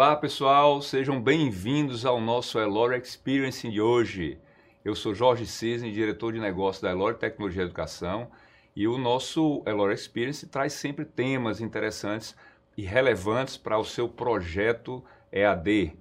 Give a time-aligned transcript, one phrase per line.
[0.00, 4.38] Olá pessoal, sejam bem-vindos ao nosso Elore Experience de hoje.
[4.82, 8.30] Eu sou Jorge Cisne, diretor de negócio da Elore Tecnologia e Educação,
[8.74, 12.34] e o nosso Elore Experience traz sempre temas interessantes
[12.78, 15.92] e relevantes para o seu projeto EAD.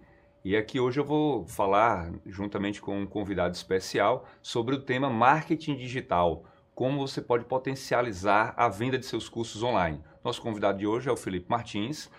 [0.45, 5.75] E aqui hoje eu vou falar, juntamente com um convidado especial, sobre o tema marketing
[5.75, 10.01] digital, como você pode potencializar a venda de seus cursos online.
[10.23, 12.09] Nosso convidado de hoje é o Felipe Martins,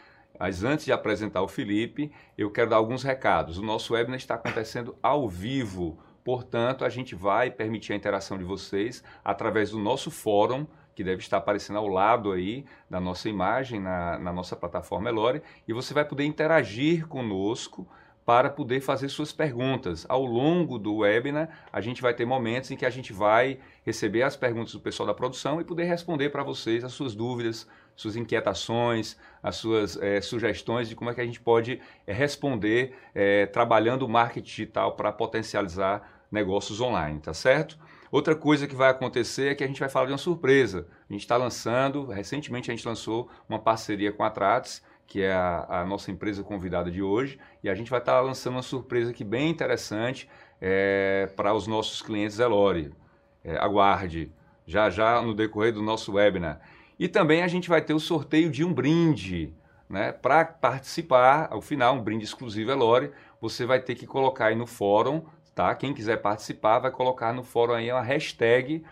[0.41, 3.59] mas antes de apresentar o Felipe, eu quero dar alguns recados.
[3.59, 8.45] O nosso webinar está acontecendo ao vivo, portanto, a gente vai permitir a interação de
[8.45, 13.79] vocês através do nosso fórum, que deve estar aparecendo ao lado aí da nossa imagem
[13.79, 17.87] na, na nossa plataforma Elore, e você vai poder interagir conosco
[18.25, 20.07] para poder fazer suas perguntas.
[20.09, 24.23] Ao longo do webinar, a gente vai ter momentos em que a gente vai receber
[24.23, 27.67] as perguntas do pessoal da produção e poder responder para vocês as suas dúvidas,
[28.01, 32.97] suas inquietações, as suas é, sugestões de como é que a gente pode é, responder
[33.15, 37.79] é, trabalhando o marketing digital para potencializar negócios online, tá certo?
[38.11, 40.87] Outra coisa que vai acontecer é que a gente vai falar de uma surpresa.
[41.09, 45.33] A gente está lançando, recentemente a gente lançou uma parceria com a Trates, que é
[45.33, 48.63] a, a, nossa empresa convidada de hoje, e a gente vai estar tá lançando uma
[48.63, 50.29] surpresa aqui bem interessante
[51.37, 52.93] para os nossos clientes Elore.
[53.59, 54.31] Aguarde,
[54.67, 56.61] já já no decorrer do nosso webinar.
[57.01, 59.55] E também a gente vai ter o sorteio de um brinde.
[59.89, 60.13] Né?
[60.13, 64.67] Para participar, ao final, um brinde exclusivo Elore, você vai ter que colocar aí no
[64.67, 65.75] fórum, tá?
[65.75, 68.85] Quem quiser participar vai colocar no fórum aí uma hashtag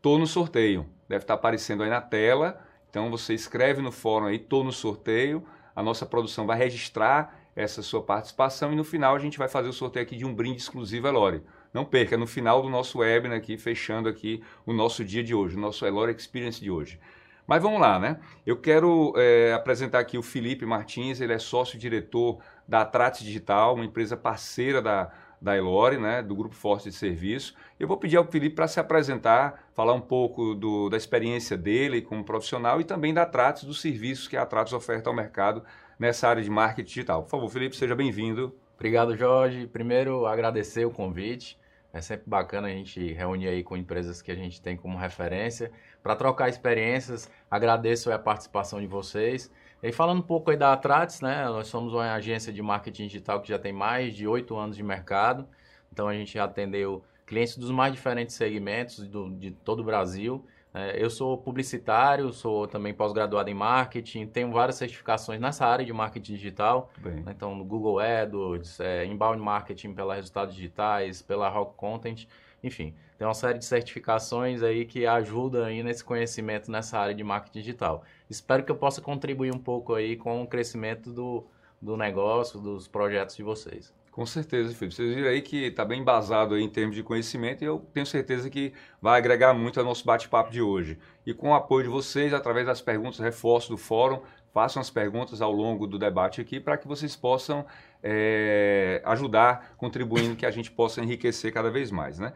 [0.00, 0.86] Tô no sorteio.
[1.08, 2.60] Deve estar aparecendo aí na tela.
[2.88, 5.44] Então você escreve no fórum aí Tô no sorteio.
[5.74, 9.68] A nossa produção vai registrar essa sua participação e no final a gente vai fazer
[9.68, 11.42] o sorteio aqui de um brinde exclusivo Elore.
[11.74, 15.56] Não perca, no final do nosso webinar aqui, fechando aqui o nosso dia de hoje,
[15.56, 17.00] o nosso Elore Experience de hoje.
[17.48, 18.20] Mas vamos lá, né?
[18.44, 23.86] Eu quero é, apresentar aqui o Felipe Martins, ele é sócio-diretor da Atrates Digital, uma
[23.86, 25.10] empresa parceira da,
[25.40, 27.54] da Elore, né, do Grupo Forte de Serviço.
[27.80, 32.02] Eu vou pedir ao Felipe para se apresentar, falar um pouco do, da experiência dele
[32.02, 35.64] como profissional e também da Atrates, dos serviços que a Atrates oferta ao mercado
[35.98, 37.22] nessa área de marketing digital.
[37.22, 38.54] Por favor, Felipe, seja bem-vindo.
[38.76, 39.66] Obrigado, Jorge.
[39.66, 41.58] Primeiro, agradecer o convite.
[41.98, 45.72] É sempre bacana a gente reunir aí com empresas que a gente tem como referência
[46.00, 47.28] para trocar experiências.
[47.50, 49.50] Agradeço a participação de vocês.
[49.82, 51.44] E falando um pouco aí da Atrates, né?
[51.46, 54.82] Nós somos uma agência de marketing digital que já tem mais de oito anos de
[54.84, 55.48] mercado.
[55.92, 60.46] Então a gente já atendeu clientes dos mais diferentes segmentos do, de todo o Brasil.
[60.74, 65.92] É, eu sou publicitário, sou também pós-graduado em marketing, tenho várias certificações nessa área de
[65.92, 66.90] marketing digital.
[66.98, 67.20] Bem.
[67.22, 72.26] Né, então, no Google AdWords, é, Inbound Marketing pela Resultados Digitais, pela Rock Content,
[72.62, 77.24] enfim, tem uma série de certificações aí que ajudam aí nesse conhecimento nessa área de
[77.24, 78.04] marketing digital.
[78.28, 81.44] Espero que eu possa contribuir um pouco aí com o crescimento do,
[81.80, 83.92] do negócio, dos projetos de vocês.
[84.18, 84.96] Com certeza, Felipe.
[84.96, 88.50] Vocês viram aí que está bem embasado em termos de conhecimento e eu tenho certeza
[88.50, 90.98] que vai agregar muito ao nosso bate-papo de hoje.
[91.24, 94.20] E com o apoio de vocês, através das perguntas, reforço do fórum,
[94.52, 97.64] façam as perguntas ao longo do debate aqui para que vocês possam
[98.02, 102.18] é, ajudar, contribuindo que a gente possa enriquecer cada vez mais.
[102.18, 102.32] Né?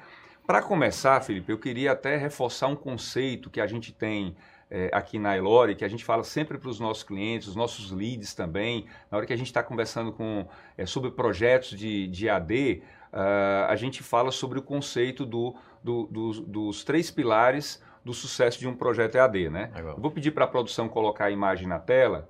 [0.47, 4.37] Para começar, Felipe, eu queria até reforçar um conceito que a gente tem
[4.75, 7.91] é, aqui na Elore, que a gente fala sempre para os nossos clientes, os nossos
[7.91, 12.27] leads também, na hora que a gente está conversando com, é, sobre projetos de, de
[12.27, 17.83] AD, uh, ah, a gente fala sobre o conceito do, do, do, dos três pilares
[18.03, 19.51] do sucesso de um projeto EAD.
[19.51, 19.71] Né?
[19.99, 22.29] Vou pedir para a produção colocar a imagem na tela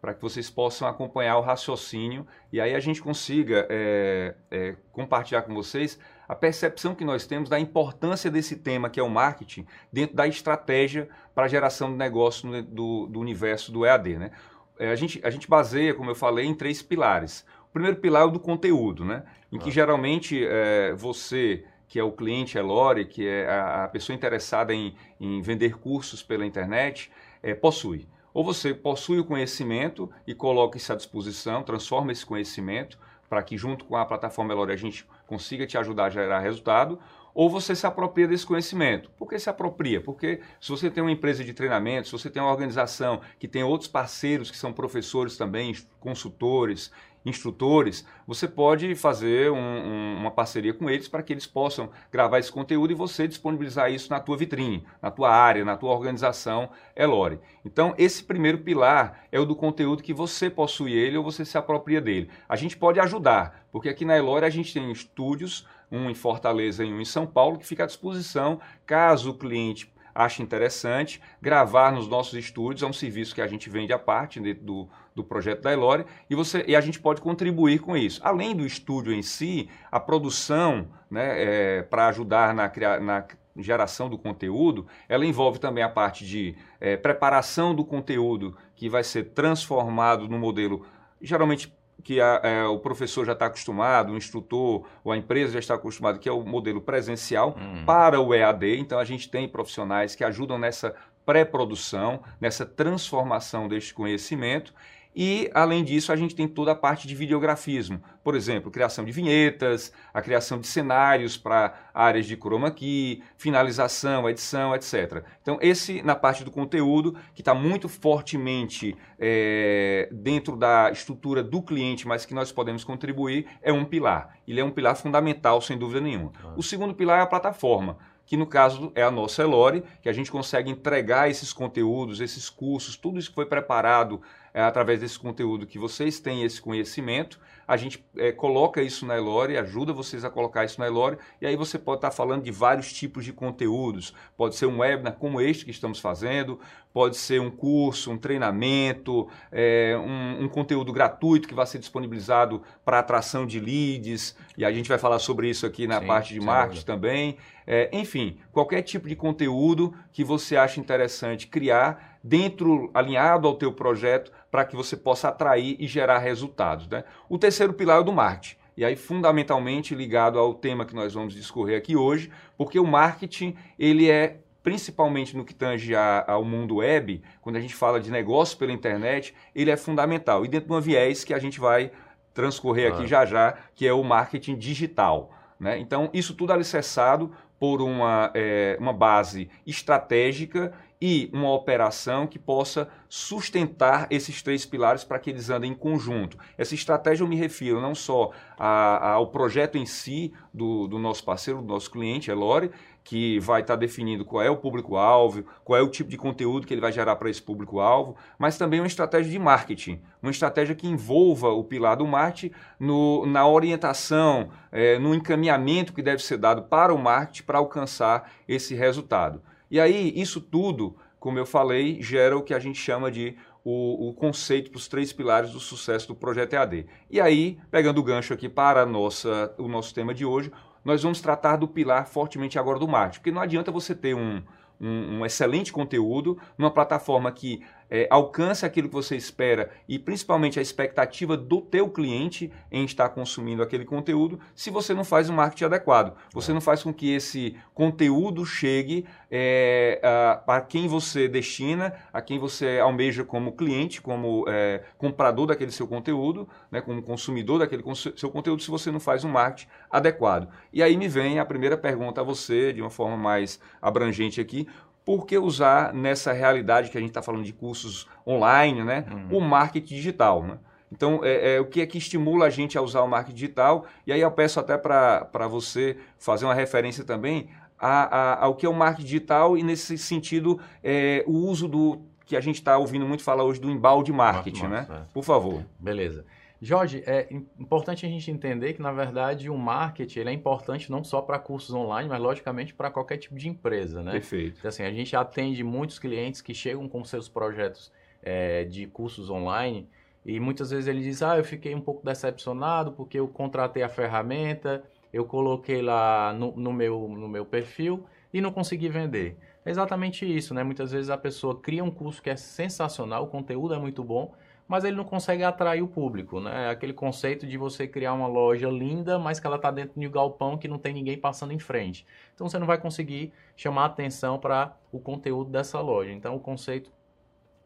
[0.00, 5.42] para que vocês possam acompanhar o raciocínio e aí a gente consiga é, é, compartilhar
[5.42, 5.98] com vocês
[6.30, 10.28] a percepção que nós temos da importância desse tema, que é o marketing, dentro da
[10.28, 14.16] estratégia para a geração de negócio do, do universo do EAD.
[14.16, 14.30] Né?
[14.78, 17.44] É, a, gente, a gente baseia, como eu falei, em três pilares.
[17.68, 19.24] O primeiro pilar é o do conteúdo, né?
[19.50, 24.14] em que geralmente é, você, que é o cliente Elore, que é a, a pessoa
[24.14, 27.10] interessada em, em, vender cursos pela internet,
[27.42, 28.06] é, possui.
[28.32, 32.96] Ou você possui o conhecimento e coloca isso à disposição, transforma esse conhecimento
[33.30, 36.98] para que junto com a plataforma Elore a gente consiga te ajudar a gerar resultado,
[37.32, 39.08] ou você se apropria desse conhecimento.
[39.16, 40.00] Por que se apropria?
[40.00, 43.62] Porque se você tem uma empresa de treinamento, se você tem uma organização que tem
[43.62, 46.90] outros parceiros que são professores também, consultores,
[47.24, 52.38] instrutores, você pode fazer um, um, uma parceria com eles para que eles possam gravar
[52.38, 56.70] esse conteúdo e você disponibilizar isso na tua vitrine, na tua área, na tua organização
[56.96, 57.38] Elore.
[57.64, 61.58] Então, esse primeiro pilar é o do conteúdo que você possui ele ou você se
[61.58, 62.30] apropria dele.
[62.48, 66.84] A gente pode ajudar, porque aqui na Elore a gente tem estúdios, um em Fortaleza
[66.84, 69.92] e um em São Paulo, que fica à disposição caso o cliente
[70.24, 74.40] acha interessante, gravar nos nossos estúdios, é um serviço que a gente vende à parte
[74.40, 78.20] dentro do, do projeto da Elore, e, você, e a gente pode contribuir com isso.
[78.22, 81.42] Além do estúdio em si, a produção né,
[81.78, 82.70] é, para ajudar na,
[83.00, 83.26] na
[83.56, 89.02] geração do conteúdo, ela envolve também a parte de é, preparação do conteúdo que vai
[89.02, 90.86] ser transformado no modelo,
[91.20, 95.58] geralmente que a, é, o professor já está acostumado, o instrutor ou a empresa já
[95.58, 97.84] está acostumado, que é o modelo presencial, hum.
[97.84, 98.78] para o EAD.
[98.78, 100.94] Então, a gente tem profissionais que ajudam nessa
[101.24, 104.74] pré-produção, nessa transformação deste conhecimento
[105.14, 108.00] e, além disso, a gente tem toda a parte de videografismo.
[108.22, 114.28] Por exemplo, criação de vinhetas, a criação de cenários para áreas de chroma key, finalização,
[114.28, 115.24] edição, etc.
[115.42, 121.60] Então, esse na parte do conteúdo, que está muito fortemente é, dentro da estrutura do
[121.60, 124.38] cliente, mas que nós podemos contribuir, é um pilar.
[124.46, 126.32] Ele é um pilar fundamental, sem dúvida nenhuma.
[126.56, 127.98] O segundo pilar é a plataforma
[128.30, 132.48] que no caso é a nossa Elore, que a gente consegue entregar esses conteúdos, esses
[132.48, 134.22] cursos, tudo isso que foi preparado
[134.52, 137.38] é, através desse conteúdo que vocês têm esse conhecimento,
[137.70, 141.46] a gente é, coloca isso na Elore, ajuda vocês a colocar isso na Elore, e
[141.46, 144.12] aí você pode estar falando de vários tipos de conteúdos.
[144.36, 146.58] Pode ser um webinar como este que estamos fazendo,
[146.92, 152.60] pode ser um curso, um treinamento, é, um, um, conteúdo gratuito que vai ser disponibilizado
[152.84, 156.34] para atração de leads, e a gente vai falar sobre isso aqui na Sim, parte
[156.34, 157.36] de marketing também.
[157.64, 163.72] É, enfim, qualquer tipo de conteúdo que você acha interessante criar dentro, alinhado ao teu
[163.72, 166.88] projeto, para que você possa atrair e gerar resultados.
[166.88, 167.04] Né?
[167.28, 168.56] O terceiro pilar é o do marketing.
[168.76, 173.54] E aí, fundamentalmente ligado ao tema que nós vamos discorrer aqui hoje, porque o marketing,
[173.78, 178.58] ele é principalmente no que tange ao mundo web, quando a gente fala de negócio
[178.58, 180.44] pela internet, ele é fundamental.
[180.44, 181.90] E dentro de uma viés que a gente vai
[182.34, 183.06] transcorrer aqui ah.
[183.06, 185.30] já já, que é o marketing digital.
[185.58, 185.78] Né?
[185.78, 192.88] Então, isso tudo alicerçado por uma, é, uma base estratégica e uma operação que possa
[193.08, 196.36] sustentar esses três pilares para que eles andem em conjunto.
[196.58, 201.24] Essa estratégia eu me refiro não só a, ao projeto em si do, do nosso
[201.24, 202.70] parceiro, do nosso cliente, Elore,
[203.02, 206.74] que vai estar definindo qual é o público-alvo, qual é o tipo de conteúdo que
[206.74, 210.86] ele vai gerar para esse público-alvo, mas também uma estratégia de marketing, uma estratégia que
[210.86, 216.64] envolva o pilar do marketing no, na orientação, é, no encaminhamento que deve ser dado
[216.64, 219.42] para o marketing para alcançar esse resultado.
[219.70, 224.08] E aí, isso tudo, como eu falei, gera o que a gente chama de o,
[224.08, 226.86] o conceito para os três pilares do sucesso do projeto EAD.
[227.10, 230.50] E aí, pegando o gancho aqui para nossa, o nosso tema de hoje,
[230.84, 234.42] nós vamos tratar do pilar fortemente agora do marketing, porque não adianta você ter um,
[234.80, 240.58] um, um excelente conteúdo numa plataforma que é, alcance aquilo que você espera e principalmente
[240.58, 245.34] a expectativa do teu cliente em estar consumindo aquele conteúdo, se você não faz um
[245.34, 246.14] marketing adequado.
[246.32, 246.54] Você é.
[246.54, 250.00] não faz com que esse conteúdo chegue é,
[250.46, 255.88] a, quem você destina, a quem você almeja como cliente, como é, comprador daquele seu
[255.88, 257.82] conteúdo, né, como consumidor daquele
[258.16, 260.48] seu conteúdo, se você não faz um marketing adequado.
[260.72, 264.68] E aí me vem a primeira pergunta a você, de uma forma mais abrangente aqui,
[265.04, 269.38] por que usar nessa realidade que a gente está falando de cursos online, né, uhum.
[269.38, 270.58] o marketing digital, né?
[270.92, 273.86] Então, é, é, o que é que estimula a gente a usar o marketing digital?
[274.04, 277.48] E aí eu peço até para você fazer uma referência também
[277.78, 282.02] a, a, ao que é o marketing digital e, nesse sentido, é, o uso do
[282.26, 285.02] que a gente está ouvindo muito falar hoje do embalde marketing, marketing né?
[285.02, 285.12] É.
[285.12, 285.64] Por favor.
[285.78, 286.24] Beleza.
[286.62, 287.26] Jorge, é
[287.58, 291.74] importante a gente entender que, na verdade, o marketing é importante não só para cursos
[291.74, 294.12] online, mas, logicamente, para qualquer tipo de empresa, né?
[294.12, 294.58] Perfeito.
[294.58, 297.90] Então, assim, a gente atende muitos clientes que chegam com seus projetos
[298.22, 299.88] é, de cursos online
[300.24, 303.88] e muitas vezes ele diz, ah, eu fiquei um pouco decepcionado porque eu contratei a
[303.88, 309.36] ferramenta, eu coloquei lá no, no meu, no meu perfil e não consegui vender.
[309.64, 310.62] É exatamente isso, né?
[310.62, 314.34] Muitas vezes a pessoa cria um curso que é sensacional, o conteúdo é muito bom,
[314.70, 316.66] mas ele não consegue atrair o público, né?
[316.66, 320.06] É aquele conceito de você criar uma loja linda, mas que ela está dentro de
[320.06, 322.06] um galpão que não tem ninguém passando em frente.
[322.32, 326.12] Então você não vai conseguir chamar atenção para o conteúdo dessa loja.
[326.12, 326.92] Então o conceito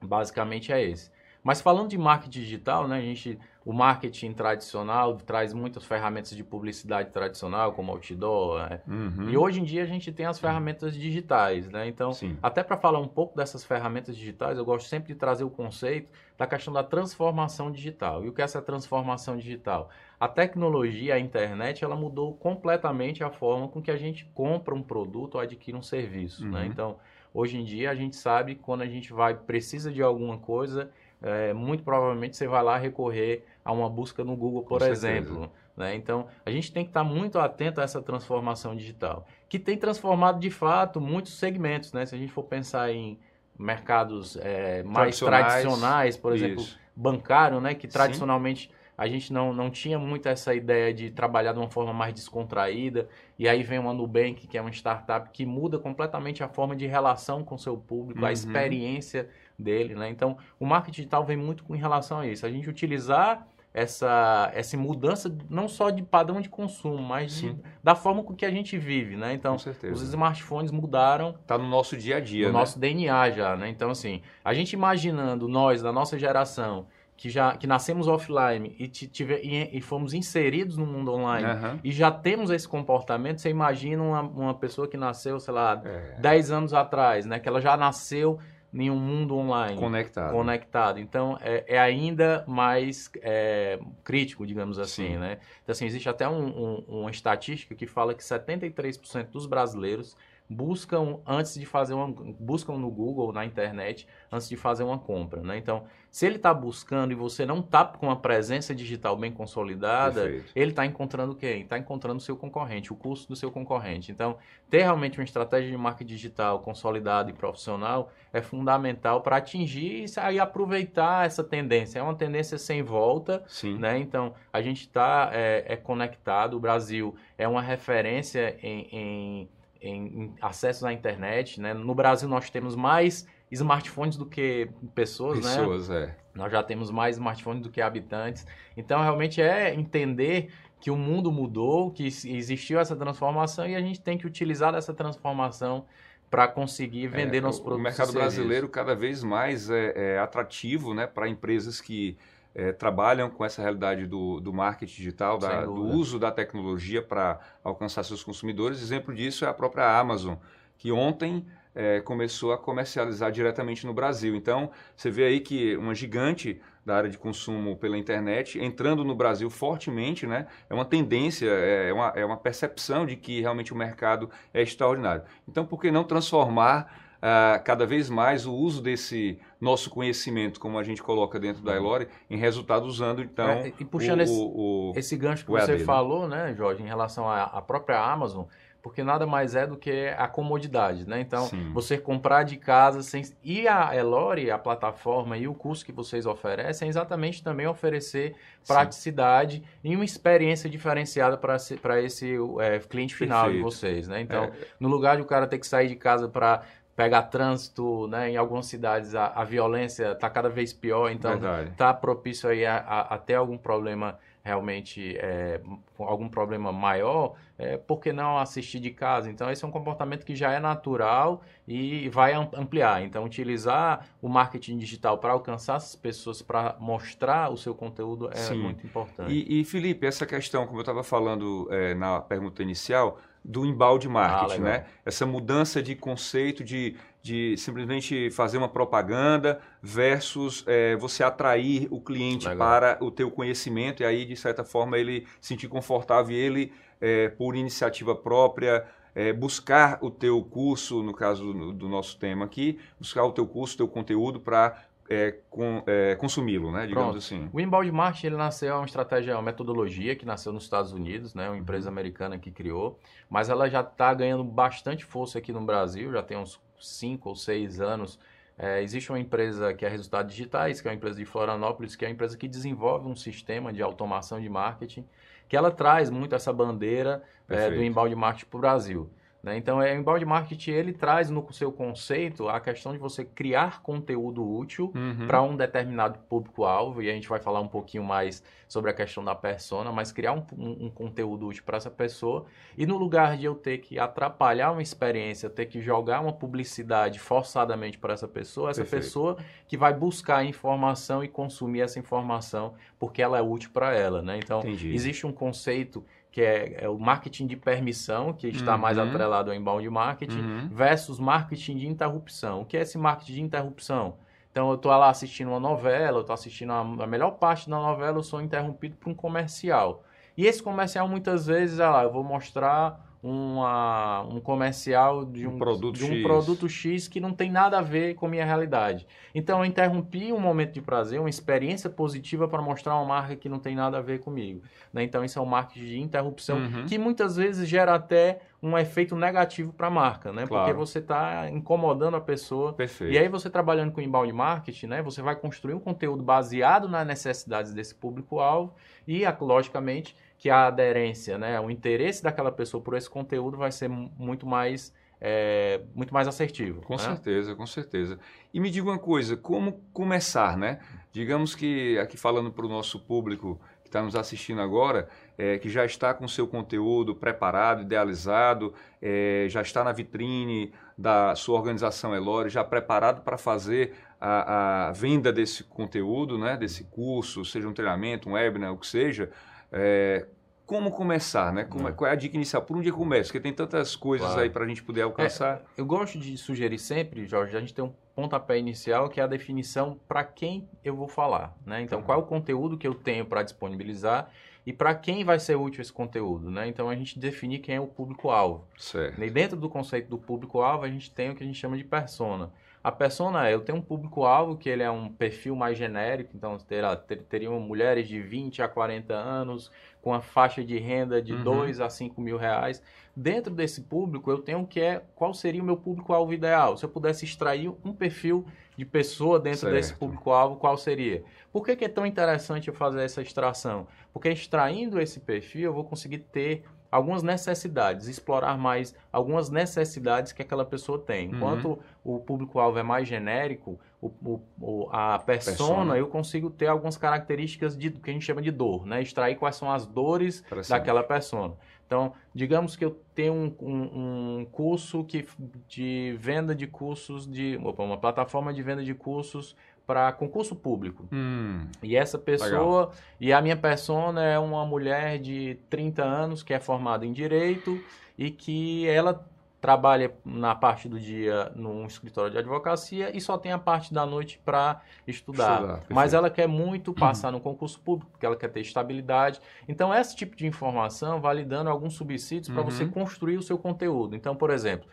[0.00, 1.10] basicamente é esse.
[1.42, 6.44] Mas falando de marketing digital, né, a gente, o marketing tradicional traz muitas ferramentas de
[6.44, 8.68] publicidade tradicional, como outdoor.
[8.68, 8.80] Né?
[8.86, 9.30] Uhum.
[9.30, 11.88] E hoje em dia a gente tem as ferramentas digitais, né?
[11.88, 12.36] Então, Sim.
[12.42, 16.10] até para falar um pouco dessas ferramentas digitais, eu gosto sempre de trazer o conceito
[16.36, 18.22] da questão da transformação digital.
[18.22, 19.88] E o que é essa transformação digital?
[20.20, 24.82] A tecnologia, a internet, ela mudou completamente a forma com que a gente compra um
[24.82, 26.48] produto ou adquire um serviço, né?
[26.48, 26.54] uhum.
[26.54, 26.66] né?
[26.66, 26.96] Então,
[27.32, 30.90] hoje em dia a gente sabe que quando a gente vai precisa de alguma coisa
[31.24, 35.50] é, muito provavelmente você vai lá recorrer a uma busca no Google, por Com exemplo.
[35.74, 35.94] Né?
[35.94, 40.38] Então, a gente tem que estar muito atento a essa transformação digital, que tem transformado
[40.38, 41.94] de fato muitos segmentos.
[41.94, 42.04] Né?
[42.04, 43.18] Se a gente for pensar em
[43.58, 46.78] mercados é, mais tradicionais, tradicionais por exemplo, Isso.
[46.94, 47.74] bancário, né?
[47.74, 48.74] que tradicionalmente Sim.
[48.98, 53.08] a gente não, não tinha muito essa ideia de trabalhar de uma forma mais descontraída,
[53.38, 56.86] e aí vem uma Nubank, que é uma startup que muda completamente a forma de
[56.86, 58.26] relação com o seu público, uhum.
[58.26, 59.94] a experiência dele.
[59.94, 60.08] Né?
[60.08, 62.44] Então, o marketing digital vem muito com relação a isso.
[62.46, 67.96] A gente utilizar essa, essa mudança não só de padrão de consumo, mas de, da
[67.96, 69.34] forma com que a gente vive, né?
[69.34, 71.34] Então, os smartphones mudaram.
[71.40, 72.58] Está no nosso dia a dia, No né?
[72.60, 73.68] nosso DNA já, né?
[73.68, 78.88] Então, assim, a gente imaginando, nós, da nossa geração, que já que nascemos offline e,
[78.88, 81.80] tive, e, e fomos inseridos no mundo online uhum.
[81.84, 86.16] e já temos esse comportamento, você imagina uma, uma pessoa que nasceu, sei lá, é.
[86.20, 87.38] 10 anos atrás, né?
[87.40, 88.38] Que ela já nasceu
[88.74, 89.78] em um mundo online.
[89.78, 90.32] Conectado.
[90.32, 90.98] Conectado.
[90.98, 95.18] Então, é, é ainda mais é, crítico, digamos assim, Sim.
[95.18, 95.38] né?
[95.62, 100.16] Então, assim, existe até um, um, uma estatística que fala que 73% dos brasileiros
[100.48, 102.06] buscam antes de fazer uma
[102.38, 105.56] buscam no Google, na internet, antes de fazer uma compra, né?
[105.56, 110.22] Então, se ele está buscando e você não está com uma presença digital bem consolidada,
[110.22, 110.52] Perfeito.
[110.54, 111.62] ele está encontrando quem?
[111.62, 114.12] Está encontrando o seu concorrente, o custo do seu concorrente.
[114.12, 114.36] Então,
[114.68, 120.38] ter realmente uma estratégia de marketing digital consolidada e profissional é fundamental para atingir e
[120.38, 121.98] aproveitar essa tendência.
[121.98, 123.78] É uma tendência sem volta, Sim.
[123.78, 123.98] né?
[123.98, 126.54] Então, a gente está é, é conectado.
[126.54, 129.48] O Brasil é uma referência em, em
[129.88, 131.74] em, acesso à internet, né?
[131.74, 136.04] No Brasil nós temos mais smartphones do que pessoas, pessoas né?
[136.04, 136.24] é.
[136.34, 138.44] Nós já temos mais smartphones do que habitantes.
[138.76, 140.50] Então, realmente é entender
[140.80, 144.92] que o mundo mudou, que existiu essa transformação e a gente tem que utilizar essa
[144.92, 145.86] transformação
[146.28, 147.80] para conseguir vender é, nossos produtos.
[147.80, 152.18] O mercado brasileiro cada vez mais é, é atrativo né, para empresas que
[152.54, 157.40] é, trabalham com essa realidade do, do marketing digital, da, do uso da tecnologia para
[157.62, 158.80] alcançar seus consumidores.
[158.80, 160.34] Exemplo disso é a própria Amazon,
[160.78, 161.44] que ontem
[161.74, 164.36] é, começou a comercializar diretamente no Brasil.
[164.36, 169.14] Então, você vê aí que uma gigante da área de consumo pela internet entrando no
[169.14, 170.46] Brasil fortemente, né?
[170.68, 175.22] É uma tendência, é uma, é uma percepção de que realmente o mercado é extraordinário.
[175.48, 180.78] Então, por que não transformar uh, cada vez mais o uso desse nosso conhecimento, como
[180.78, 183.48] a gente coloca dentro da Elore, em resultado usando, então...
[183.48, 185.84] É, e puxando o, esse, o, esse gancho que você AD, né?
[185.84, 188.44] falou, né, Jorge, em relação à, à própria Amazon,
[188.82, 191.18] porque nada mais é do que a comodidade, né?
[191.18, 191.72] Então, Sim.
[191.72, 193.22] você comprar de casa sem...
[193.42, 198.34] E a Elore, a plataforma e o curso que vocês oferecem é exatamente também oferecer
[198.68, 199.92] praticidade Sim.
[199.92, 203.56] e uma experiência diferenciada para esse, esse é, cliente final Perfeito.
[203.56, 204.20] de vocês, né?
[204.20, 204.52] Então, é.
[204.78, 206.62] no lugar de o cara ter que sair de casa para
[206.96, 208.30] pegar trânsito, né?
[208.30, 211.38] Em algumas cidades a, a violência está cada vez pior, então
[211.70, 215.58] está propício aí a, a, a, ter algum problema realmente, é,
[215.98, 219.30] algum problema maior, é, por que não assistir de casa?
[219.30, 223.02] Então esse é um comportamento que já é natural e vai ampliar.
[223.02, 228.36] Então utilizar o marketing digital para alcançar as pessoas, para mostrar o seu conteúdo é
[228.36, 228.58] Sim.
[228.58, 229.32] muito importante.
[229.32, 234.08] E, e, Felipe, essa questão, como eu estava falando é, na pergunta inicial, do embalde
[234.08, 234.84] marketing, ah, né?
[235.04, 242.00] Essa mudança de conceito de, de simplesmente fazer uma propaganda versus é, você atrair o
[242.00, 242.66] cliente legal.
[242.66, 246.72] para o teu conhecimento e aí, de certa forma, ele se sentir confortável e ele,
[247.00, 252.46] é, por iniciativa própria, é, buscar o teu curso, no caso do, do, nosso tema
[252.46, 256.86] aqui, buscar o teu curso, o teu conteúdo para é, com, é, consumi-lo, né?
[256.86, 257.18] Digamos Pronto.
[257.18, 257.48] assim.
[257.52, 261.34] O inbound marketing ele nasceu é uma estratégia, uma metodologia que nasceu nos Estados Unidos,
[261.34, 261.48] né?
[261.48, 261.94] Uma empresa uhum.
[261.94, 266.36] americana que criou, mas ela já está ganhando bastante força aqui no Brasil, já tem
[266.36, 268.18] uns 5 ou 6 anos.
[268.56, 272.04] É, existe uma empresa que é Resultados Digitais, que é uma empresa de Florianópolis, que
[272.04, 275.04] é uma empresa que desenvolve um sistema de automação de marketing,
[275.48, 279.10] que ela traz muito essa bandeira é, do inbound marketing para o Brasil.
[279.44, 279.58] Né?
[279.58, 283.82] Então, é, o inbound marketing ele traz no seu conceito a questão de você criar
[283.82, 285.26] conteúdo útil uhum.
[285.26, 289.22] para um determinado público-alvo, e a gente vai falar um pouquinho mais sobre a questão
[289.22, 293.36] da persona, mas criar um, um, um conteúdo útil para essa pessoa, e no lugar
[293.36, 298.26] de eu ter que atrapalhar uma experiência, ter que jogar uma publicidade forçadamente para essa
[298.26, 299.02] pessoa, essa Perfeito.
[299.02, 299.36] pessoa
[299.68, 304.22] que vai buscar informação e consumir essa informação porque ela é útil para ela.
[304.22, 304.38] Né?
[304.38, 304.94] Então, Entendi.
[304.94, 306.02] existe um conceito
[306.34, 308.80] que é, é, o marketing de permissão, que está uhum.
[308.80, 310.68] mais atrelado ao inbound marketing, uhum.
[310.68, 312.62] versus marketing de interrupção.
[312.62, 314.16] O que é esse marketing de interrupção?
[314.50, 317.76] Então, eu estou lá assistindo uma novela, eu estou assistindo a, a, melhor parte da
[317.76, 320.02] novela, eu sou interrompido por um comercial.
[320.36, 325.54] E esse comercial, muitas vezes, ah lá, eu vou mostrar uma, um comercial de um,
[325.54, 326.22] um produto de um X.
[326.22, 329.06] produto X que não tem nada a ver com a minha realidade.
[329.34, 333.48] Então eu interrompi um momento de prazer, uma experiência positiva para mostrar uma marca que
[333.48, 334.60] não tem nada a ver comigo.
[334.92, 335.04] Né?
[335.04, 336.84] Então isso é um marketing de interrupção uhum.
[336.86, 340.46] que muitas vezes gera até um efeito negativo para a marca, né?
[340.46, 340.64] Claro.
[340.64, 342.72] Porque você está incomodando a pessoa.
[342.72, 343.12] Perfeito.
[343.12, 345.02] E aí você trabalhando com inbound marketing, né?
[345.02, 348.74] Você vai construir um conteúdo baseado nas necessidades desse público-alvo
[349.06, 353.88] e, logicamente, que a aderência, né, o interesse daquela pessoa por esse conteúdo vai ser
[353.88, 356.82] muito mais é, muito mais assertivo.
[356.82, 356.98] Com né?
[356.98, 358.18] certeza, com certeza.
[358.52, 360.80] E me diga uma coisa, como começar, né?
[361.10, 365.08] Digamos que aqui falando para o nosso público que está nos assistindo agora,
[365.38, 371.34] é, que já está com seu conteúdo preparado, idealizado, é, já está na vitrine da
[371.34, 376.54] sua organização Elore, já preparado para fazer a, a, venda desse conteúdo, né?
[376.54, 379.30] Desse curso, seja um treinamento, um webinar, o que seja.
[379.72, 380.26] É,
[380.66, 381.64] como começar, né?
[381.64, 381.92] Como, é.
[381.92, 382.62] Qual é a dica inicial?
[382.62, 383.28] Por onde começa?
[383.28, 384.42] Porque tem tantas coisas claro.
[384.42, 385.56] aí para a gente poder alcançar.
[385.56, 389.22] É, eu gosto de sugerir sempre, Jorge, a gente tem um pontapé inicial que é
[389.22, 391.82] a definição para quem eu vou falar, né?
[391.82, 392.06] Então, tá.
[392.06, 394.30] qual é o conteúdo que eu tenho para disponibilizar
[394.66, 396.66] e para quem vai ser útil esse conteúdo, né?
[396.66, 398.66] Então, a gente definir quem é o público-alvo.
[398.78, 399.22] Certo.
[399.22, 401.84] E dentro do conceito do público-alvo, a gente tem o que a gente chama de
[401.84, 402.50] persona.
[402.84, 406.94] A persona eu tenho um público-alvo que ele é um perfil mais genérico, então terá,
[406.94, 409.72] ter, teriam mulheres de 20 a 40 anos,
[410.02, 411.44] com a faixa de renda de uhum.
[411.44, 412.82] 2 a 5 mil reais.
[413.16, 416.76] Dentro desse público, eu tenho que é qual seria o meu público-alvo ideal.
[416.76, 418.44] Se eu pudesse extrair um perfil
[418.76, 419.72] de pessoa dentro certo.
[419.72, 421.24] desse público-alvo, qual seria?
[421.50, 423.86] Por que, que é tão interessante eu fazer essa extração?
[424.12, 426.64] Porque extraindo esse perfil, eu vou conseguir ter
[426.94, 431.26] algumas necessidades, explorar mais algumas necessidades que aquela pessoa tem.
[431.26, 431.34] Uhum.
[431.34, 431.78] Enquanto uhum.
[432.04, 437.76] o público-alvo é mais genérico, o, o, a persona, persona, eu consigo ter algumas características
[437.76, 439.02] de que a gente chama de dor, né?
[439.02, 441.54] Extrair quais são as dores daquela persona.
[441.84, 445.26] Então, digamos que eu tenho um, um, um, curso que,
[445.66, 451.06] de venda de cursos, de uma plataforma de venda de cursos para concurso público.
[451.12, 452.94] Hum, e essa pessoa, legal.
[453.20, 457.80] e a minha persona é uma mulher de 30 anos que é formada em direito
[458.16, 459.26] e que ela
[459.64, 464.04] trabalha na parte do dia num escritório de advocacia e só tem a parte da
[464.04, 465.54] noite para estudar.
[465.54, 469.40] estudar Mas ela quer muito passar no concurso público, porque ela quer ter estabilidade.
[469.66, 472.70] Então, esse tipo de informação vai lhe dando alguns subsídios para uhum.
[472.70, 474.14] você construir o seu conteúdo.
[474.14, 474.86] Então, por exemplo,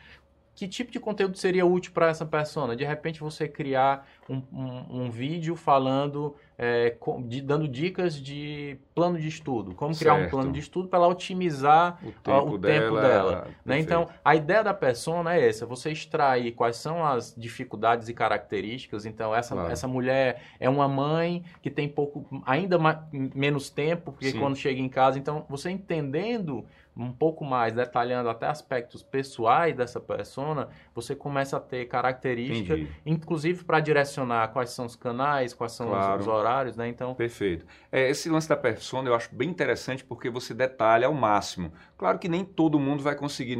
[0.62, 2.76] que tipo de conteúdo seria útil para essa persona?
[2.76, 6.96] De repente você criar um, um, um vídeo falando, é,
[7.26, 9.74] de, dando dicas de plano de estudo.
[9.74, 10.28] Como criar certo.
[10.28, 12.80] um plano de estudo para ela otimizar o tempo, o dela.
[12.80, 13.80] Tempo dela né?
[13.80, 19.08] Então, a ideia da persona é essa, você extrair quais são as dificuldades e características.
[19.08, 19.72] Então, essa, claro.
[19.72, 24.40] essa mulher é uma mãe que tem pouco, ainda mais, menos tempo, porque Sim.
[24.40, 26.64] quando chega em casa, então você entendendo
[26.96, 32.96] um pouco mais, detalhando até aspectos pessoais dessa persona, você começa a ter características, Entendi.
[33.06, 36.22] inclusive para direcionar quais são os canais, quais são claro.
[36.22, 36.88] os, horários, né?
[36.90, 37.66] Então, perfeito.
[37.92, 41.72] É, esse lance da persona eu acho bem interessante porque você detalha ao máximo.
[41.98, 43.58] Claro que nem todo mundo vai conseguir,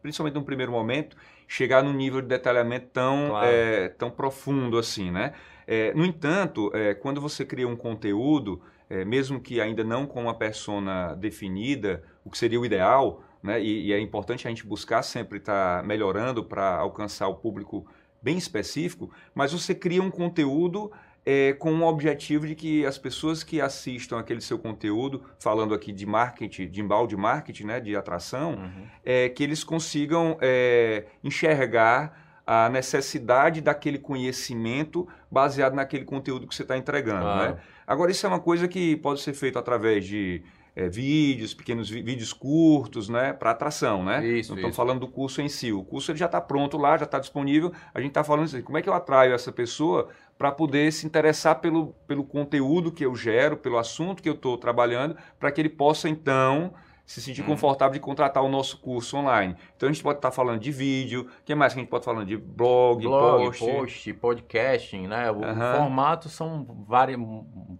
[0.00, 1.16] principalmente no primeiro momento,
[1.46, 3.46] chegar num nível de detalhamento tão, claro.
[3.46, 5.34] é, tão profundo assim, né?
[5.66, 8.60] É, no entanto, é, quando você cria um conteúdo
[8.90, 13.62] é, mesmo que ainda não com uma persona definida, o que seria o ideal, né?
[13.62, 17.86] E, e é importante a gente buscar sempre estar tá melhorando para alcançar o público
[18.20, 20.92] bem específico, mas você cria um conteúdo
[21.24, 25.92] é, com o objetivo de que as pessoas que assistam aquele seu conteúdo, falando aqui
[25.92, 28.86] de marketing, de embalde marketing, né, de atração, uhum.
[29.04, 36.62] é, que eles consigam é, enxergar a necessidade daquele conhecimento baseado naquele conteúdo que você
[36.62, 37.24] está entregando.
[37.24, 37.56] Né?
[37.90, 40.44] Agora, isso é uma coisa que pode ser feito através de
[40.76, 44.24] é, vídeos, pequenos vídeos curtos, né, para atração, né?
[44.24, 45.72] Isso, Não estamos falando do curso em si.
[45.72, 47.72] O curso ele já está pronto lá, já está disponível.
[47.92, 51.04] A gente está falando assim, como é que eu atraio essa pessoa para poder se
[51.04, 55.60] interessar pelo, pelo conteúdo que eu gero, pelo assunto que eu estou trabalhando, para que
[55.60, 56.72] ele possa então
[57.10, 57.46] se sentir hum.
[57.46, 59.56] confortável de contratar o nosso curso online.
[59.76, 62.02] Então a gente pode estar falando de vídeo, o que mais que a gente pode
[62.02, 65.28] estar falando de blog, blog post, post podcasting, né?
[65.28, 65.76] O uhum.
[65.76, 67.16] formatos são vari...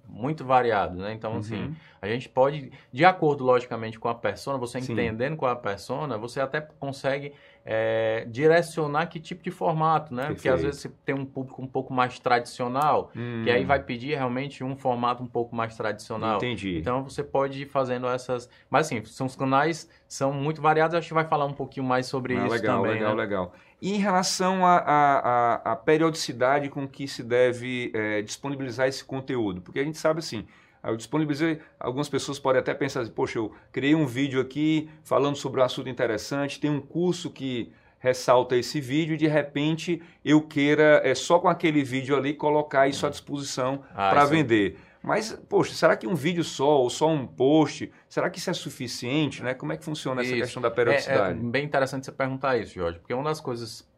[0.08, 1.12] muito variados, né?
[1.12, 1.74] Então assim, uhum.
[2.02, 4.94] a gente pode, de acordo logicamente com a persona, você Sim.
[4.94, 7.32] entendendo qual é a persona, você até consegue
[7.64, 10.22] é, direcionar que tipo de formato, né?
[10.22, 10.36] Perfeito.
[10.36, 13.42] Porque às vezes você tem um público um pouco mais tradicional, hum.
[13.44, 13.66] que aí hum.
[13.66, 16.36] vai pedir realmente um formato um pouco mais tradicional.
[16.36, 16.78] Entendi.
[16.78, 18.48] Então você pode ir fazendo essas.
[18.68, 22.06] Mas assim, são os canais são muito variados, acho que vai falar um pouquinho mais
[22.06, 22.94] sobre ah, isso legal, também.
[22.94, 23.22] Legal, né?
[23.22, 23.52] legal.
[23.80, 29.62] E em relação à periodicidade com que se deve é, disponibilizar esse conteúdo?
[29.62, 30.44] Porque a gente sabe assim,
[30.84, 35.36] eu disponibilizei, algumas pessoas podem até pensar assim, poxa, eu criei um vídeo aqui falando
[35.36, 40.40] sobre um assunto interessante, tem um curso que ressalta esse vídeo e de repente eu
[40.40, 44.78] queira, é, só com aquele vídeo ali, colocar isso à disposição ah, para vender.
[45.02, 48.52] Mas, poxa, será que um vídeo só ou só um post, será que isso é
[48.52, 49.42] suficiente?
[49.42, 49.54] Né?
[49.54, 51.38] Como é que funciona essa questão da periodicidade?
[51.38, 53.88] É, é bem interessante você perguntar isso, Jorge, porque uma das coisas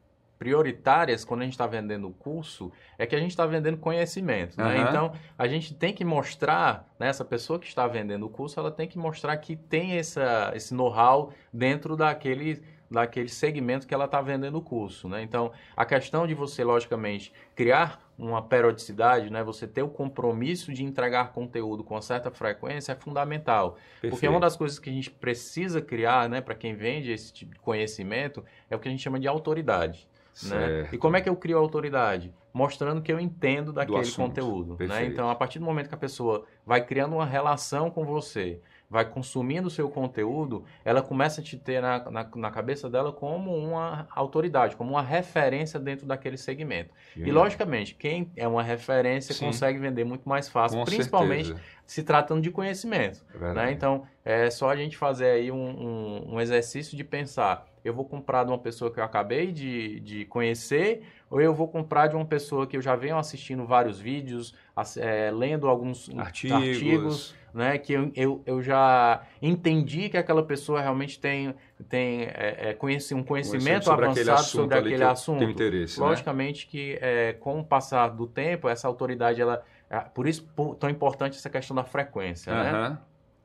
[0.42, 4.56] prioritárias quando a gente está vendendo o curso é que a gente está vendendo conhecimento.
[4.58, 4.80] Né?
[4.80, 4.88] Uhum.
[4.88, 8.72] Então, a gente tem que mostrar, né, essa pessoa que está vendendo o curso, ela
[8.72, 14.20] tem que mostrar que tem essa, esse know-how dentro daquele daquele segmento que ela está
[14.20, 15.08] vendendo o curso.
[15.08, 15.22] Né?
[15.22, 19.42] Então, a questão de você, logicamente, criar uma periodicidade, né?
[19.42, 23.78] você ter o compromisso de entregar conteúdo com certa frequência é fundamental.
[23.92, 24.10] Perfeito.
[24.10, 27.54] Porque uma das coisas que a gente precisa criar né, para quem vende esse tipo
[27.54, 30.06] de conhecimento é o que a gente chama de autoridade.
[30.44, 30.88] Né?
[30.92, 32.32] E como é que eu crio autoridade?
[32.52, 34.76] Mostrando que eu entendo daquele conteúdo.
[34.78, 35.06] Né?
[35.06, 38.60] Então, a partir do momento que a pessoa vai criando uma relação com você,
[38.92, 43.10] vai consumindo o seu conteúdo, ela começa a te ter na, na, na, cabeça dela
[43.10, 46.90] como uma autoridade, como uma referência dentro daquele segmento.
[47.16, 49.46] E, logicamente, quem é uma referência Sim.
[49.46, 51.66] consegue vender muito mais fácil, Com principalmente certeza.
[51.86, 53.24] se tratando de conhecimento.
[53.34, 53.72] É né?
[53.72, 58.04] Então, é só a gente fazer aí um, um, um exercício de pensar, eu vou
[58.04, 62.16] comprar de uma pessoa que eu acabei de, de conhecer ou eu vou comprar de
[62.16, 64.54] uma pessoa que eu já venho assistindo vários vídeos,
[64.98, 70.80] é, lendo alguns artigos, artigos né, que eu, eu, eu, já entendi que aquela pessoa
[70.80, 71.54] realmente tem,
[71.88, 75.44] tem é, é, conhece, um conhecimento sobre avançado aquele sobre aquele assunto.
[75.44, 76.06] Interesse, né?
[76.06, 76.70] Logicamente né?
[76.70, 81.36] que é, com o passar do tempo, essa autoridade, ela, é, por isso tão importante
[81.36, 82.62] essa questão da frequência, uhum.
[82.62, 82.98] né?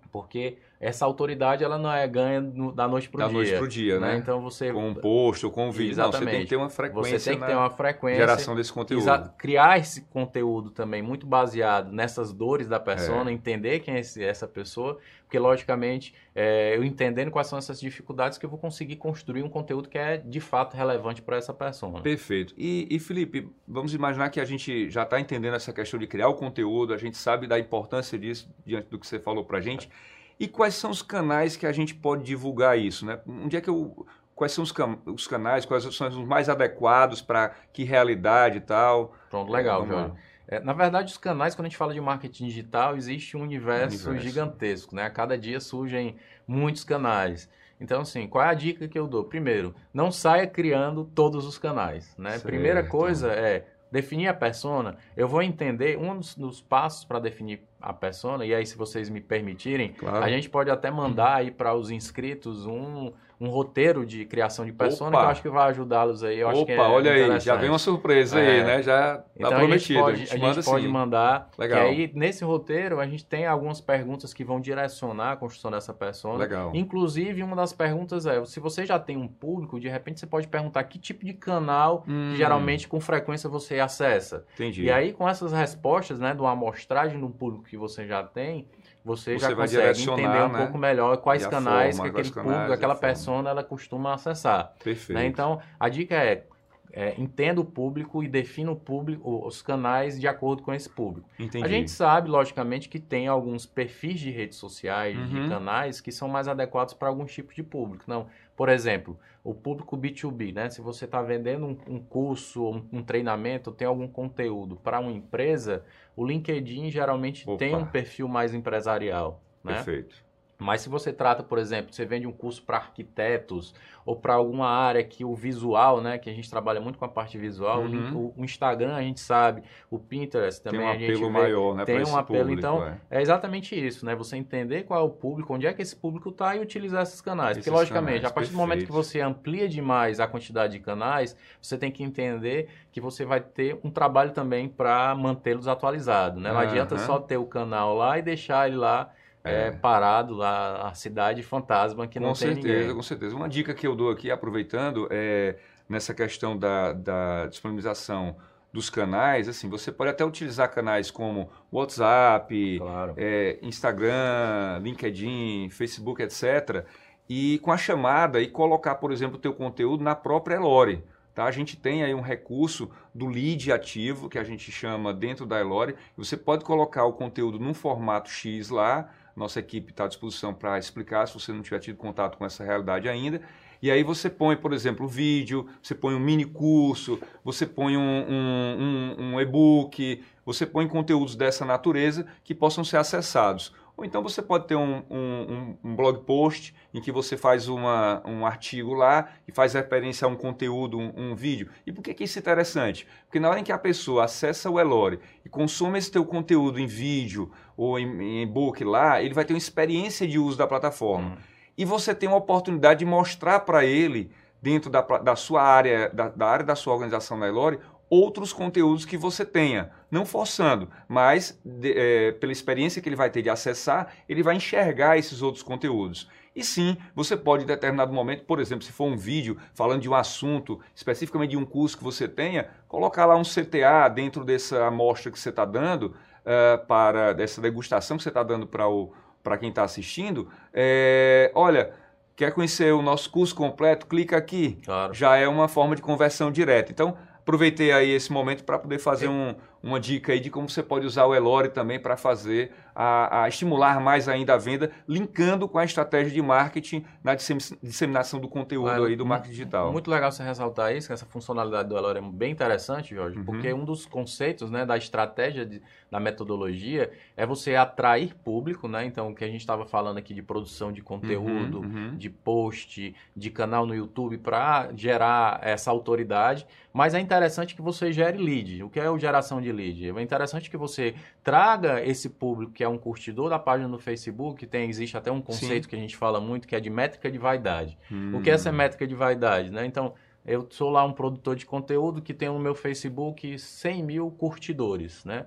[0.09, 3.27] Porque essa autoridade ela não é ganha no, da noite para o dia.
[3.27, 4.11] Da noite para o dia, né?
[4.11, 4.17] né?
[4.17, 6.19] Então você com um post ou com um vídeo, Exatamente.
[6.19, 7.19] Não, você tem que ter uma frequência.
[7.19, 8.19] Você tem que ter uma frequência.
[8.19, 9.33] Geração desse conteúdo.
[9.37, 13.31] Criar esse conteúdo também muito baseado nessas dores da pessoa, é.
[13.31, 18.37] entender quem é esse, essa pessoa, porque logicamente é, eu entendendo quais são essas dificuldades
[18.37, 22.01] que eu vou conseguir construir um conteúdo que é de fato relevante para essa pessoa.
[22.01, 22.53] Perfeito.
[22.55, 26.27] E, e Felipe, vamos imaginar que a gente já está entendendo essa questão de criar
[26.27, 29.61] o conteúdo, a gente sabe da importância disso diante do que você falou para a
[29.61, 29.89] gente.
[30.13, 30.16] É.
[30.39, 33.05] E quais são os canais que a gente pode divulgar isso?
[33.05, 33.19] Né?
[33.27, 34.73] Onde é que eu, quais são os,
[35.05, 39.15] os canais, quais são os mais adequados para que realidade e tal?
[39.29, 40.15] Pronto, legal, João.
[40.47, 44.07] É, na verdade, os canais, quando a gente fala de marketing digital, existe um universo,
[44.09, 45.03] universo, gigantesco, né?
[45.03, 46.15] A cada dia surgem
[46.47, 47.49] muitos canais.
[47.81, 49.25] Então, assim, qual é a dica que eu dou?
[49.25, 52.31] Primeiro, não saia criando todos os canais, né?
[52.31, 52.45] Certo.
[52.45, 54.97] Primeira coisa é definir a persona.
[55.15, 59.09] Eu vou entender um dos, dos passos para definir a persona, e aí, se vocês
[59.09, 60.23] me permitirem, claro.
[60.23, 64.71] a gente pode até mandar aí para os inscritos um, um roteiro de criação de
[64.71, 65.19] persona Opa.
[65.19, 66.39] que eu acho que vai ajudá-los aí.
[66.39, 68.47] Eu Opa, é olha aí, já vem uma surpresa é.
[68.47, 68.81] aí, né?
[68.81, 70.05] Já tá então, prometido.
[70.05, 70.87] A gente pode, a gente pode assim.
[70.87, 71.49] mandar.
[71.57, 71.79] Legal.
[71.79, 75.93] Que aí, nesse roteiro, a gente tem algumas perguntas que vão direcionar a construção dessa
[75.93, 76.39] persona.
[76.39, 76.71] Legal.
[76.73, 80.47] Inclusive, uma das perguntas é, se você já tem um público, de repente você pode
[80.47, 82.29] perguntar que tipo de canal hum.
[82.31, 84.45] que geralmente com frequência você acessa.
[84.55, 84.83] Entendi.
[84.83, 88.67] E aí, com essas respostas, né, de uma amostragem do público que você já tem,
[89.07, 90.57] você, você já consegue entender um né?
[90.57, 94.73] pouco melhor quais canais forma, que aquele público, aquela persona, ela costuma acessar.
[94.83, 95.17] Perfeito.
[95.17, 95.25] Né?
[95.25, 96.43] Então, a dica é,
[96.91, 101.29] é, entenda o público e defina o público, os canais de acordo com esse público.
[101.39, 101.63] Entendi.
[101.63, 105.27] A gente sabe, logicamente, que tem alguns perfis de redes sociais, uhum.
[105.43, 108.03] de canais, que são mais adequados para alguns tipos de público.
[108.07, 110.67] Não, por exemplo, o público B2B, né?
[110.67, 115.11] Se você está vendendo um, um curso, um, um, treinamento, tem algum conteúdo para uma
[115.11, 117.59] empresa, o LinkedIn geralmente Opa.
[117.59, 119.43] tem um perfil mais empresarial.
[119.63, 119.75] Né?
[119.75, 120.25] Perfeito.
[120.59, 124.67] Mas se você trata, por exemplo, você vende um curso para arquitetos ou para alguma
[124.67, 128.33] área que o visual, né, que a gente trabalha muito com a parte visual, uhum.
[128.35, 131.97] o, o, Instagram a gente sabe, o Pinterest também tem um apelo maior, né, tem
[131.97, 132.97] um apelo, público, então é.
[133.11, 133.21] é.
[133.21, 136.55] exatamente isso, né, você entender qual é o público, onde é que esse público está
[136.55, 138.53] e utilizar esses canais, esses porque logicamente, canais, a partir perfeito.
[138.53, 143.01] do momento que você amplia demais a quantidade de canais, você tem que entender que
[143.01, 146.61] você vai ter um trabalho também para mantê-los atualizados, né, não uhum.
[146.61, 149.11] adianta só ter o canal lá e deixar ele lá
[149.49, 152.95] é, parado lá, a cidade fantasma que com não certeza, tem ninguém.
[152.95, 155.55] Com certeza, Uma dica que eu dou aqui, aproveitando, é
[155.87, 158.35] nessa questão da, da disponibilização
[158.73, 163.13] dos canais, assim, você pode até utilizar canais como WhatsApp, claro.
[163.17, 166.85] é, Instagram, LinkedIn, Facebook, etc.,
[167.29, 171.03] e com a chamada e colocar, por exemplo, o teu conteúdo na própria Elore.
[171.33, 171.45] Tá?
[171.45, 175.59] A gente tem aí um recurso do lead ativo, que a gente chama dentro da
[175.59, 175.95] Elore.
[176.15, 180.79] Você pode colocar o conteúdo num formato X lá, nossa equipe está à disposição para
[180.79, 183.41] explicar se você não tiver tido contato com essa realidade ainda.
[183.79, 188.01] E aí você põe, por exemplo, vídeo, você põe um mini curso, você põe um,
[188.01, 193.71] um, um, um e-book, você põe conteúdos dessa natureza que possam ser acessados.
[193.97, 198.21] Ou então você pode ter um, um, um, blog post em que você faz uma,
[198.23, 201.67] um artigo lá e faz referência a um conteúdo, um, um, vídeo.
[201.83, 203.07] E por que, que isso é interessante?
[203.25, 206.79] Porque na hora em que a pessoa acessa o Elore e consome esse teu conteúdo
[206.79, 210.67] em vídeo ou em, em e-book lá, ele vai ter uma experiência de uso da
[210.67, 211.31] plataforma.
[211.31, 211.37] Uhum.
[211.75, 214.31] E você tem uma oportunidade de mostrar para ele,
[214.61, 219.05] dentro da, da sua área, da, da área da sua organização na Elore, outros conteúdos
[219.05, 223.49] que você tenha, não forçando, mas de, é, pela experiência que ele vai ter de
[223.49, 226.29] acessar, ele vai enxergar esses outros conteúdos.
[226.55, 230.09] E sim, você pode em determinado momento, por exemplo, se for um vídeo falando de
[230.09, 234.87] um assunto, especificamente de um curso que você tenha, colocar lá um CTA dentro dessa
[234.87, 236.15] amostra que você está dando,
[236.47, 240.49] uh, para dessa degustação que você está dando para quem está assistindo.
[240.73, 241.91] É, olha,
[242.35, 244.07] quer conhecer o nosso curso completo?
[244.07, 244.79] Clica aqui.
[244.85, 245.13] Claro.
[245.13, 246.91] Já é uma forma de conversão direta.
[246.91, 247.17] Então,
[247.47, 251.05] aproveitei aí esse momento para poder fazer um, uma dica aí de como você pode
[251.05, 255.77] usar o Elore também para fazer a, a, estimular mais ainda a venda, linkando com
[255.77, 259.91] a estratégia de marketing na disseminação do conteúdo aí do marketing digital.
[259.91, 263.45] Muito legal você ressaltar isso, que essa funcionalidade do Elore é bem interessante, Jorge, uhum.
[263.45, 269.05] porque um dos conceitos né, da estratégia, de, da metodologia, é você atrair público, né?
[269.05, 272.17] Então, o que a gente estava falando aqui de produção de conteúdo, uhum, uhum.
[272.17, 278.11] de post, de canal no YouTube para gerar essa autoridade, mas é interessante que você
[278.11, 278.83] gere lead.
[278.83, 280.09] O que é o geração de lead?
[280.09, 284.65] É interessante que você traga esse público que é um curtidor da página no Facebook,
[284.65, 285.89] tem existe até um conceito Sim.
[285.89, 287.97] que a gente fala muito que é de métrica de vaidade.
[288.11, 288.37] Hum.
[288.37, 288.73] O que é essa hum.
[288.73, 289.85] métrica de vaidade, né?
[289.85, 290.13] Então,
[290.45, 295.25] eu sou lá um produtor de conteúdo que tem no meu Facebook 100 mil curtidores,
[295.25, 295.45] né?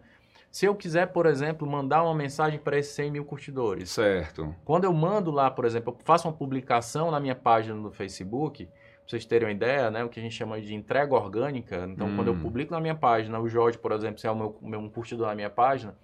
[0.51, 3.91] Se eu quiser, por exemplo, mandar uma mensagem para esses 100 mil curtidores.
[3.91, 4.55] Certo.
[4.65, 8.69] Quando eu mando lá, por exemplo, eu faço uma publicação na minha página no Facebook,
[9.11, 11.87] vocês terem uma ideia, né, o que a gente chama de entrega orgânica.
[11.89, 12.17] Então, hum.
[12.17, 12.41] quando eu hum.
[12.41, 15.27] publico na minha página, o Jorge, por exemplo, se é o meu, meu um curtidor
[15.27, 15.95] na minha página,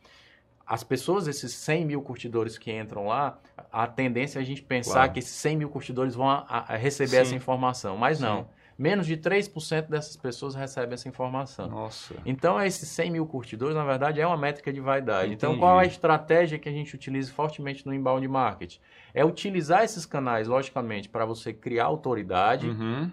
[0.67, 3.39] as pessoas, esses 100 mil curtidores que entram lá,
[3.71, 5.13] a tendência é a gente pensar claro.
[5.13, 7.17] que esses 100 mil curtidores vão a, a receber Sim.
[7.19, 7.97] essa informação.
[7.97, 8.25] Mas Sim.
[8.25, 8.49] não.
[8.79, 11.67] Menos de 3% dessas pessoas recebem essa informação.
[11.69, 12.15] Nossa.
[12.27, 15.33] Então, esses 100 mil curtidores, na verdade, é uma métrica de vaidade.
[15.33, 15.35] Entendi.
[15.37, 18.79] Então, qual é a estratégia que a gente utiliza fortemente no inbound marketing?
[19.15, 23.11] É utilizar esses canais, logicamente, para você criar autoridade, uhum.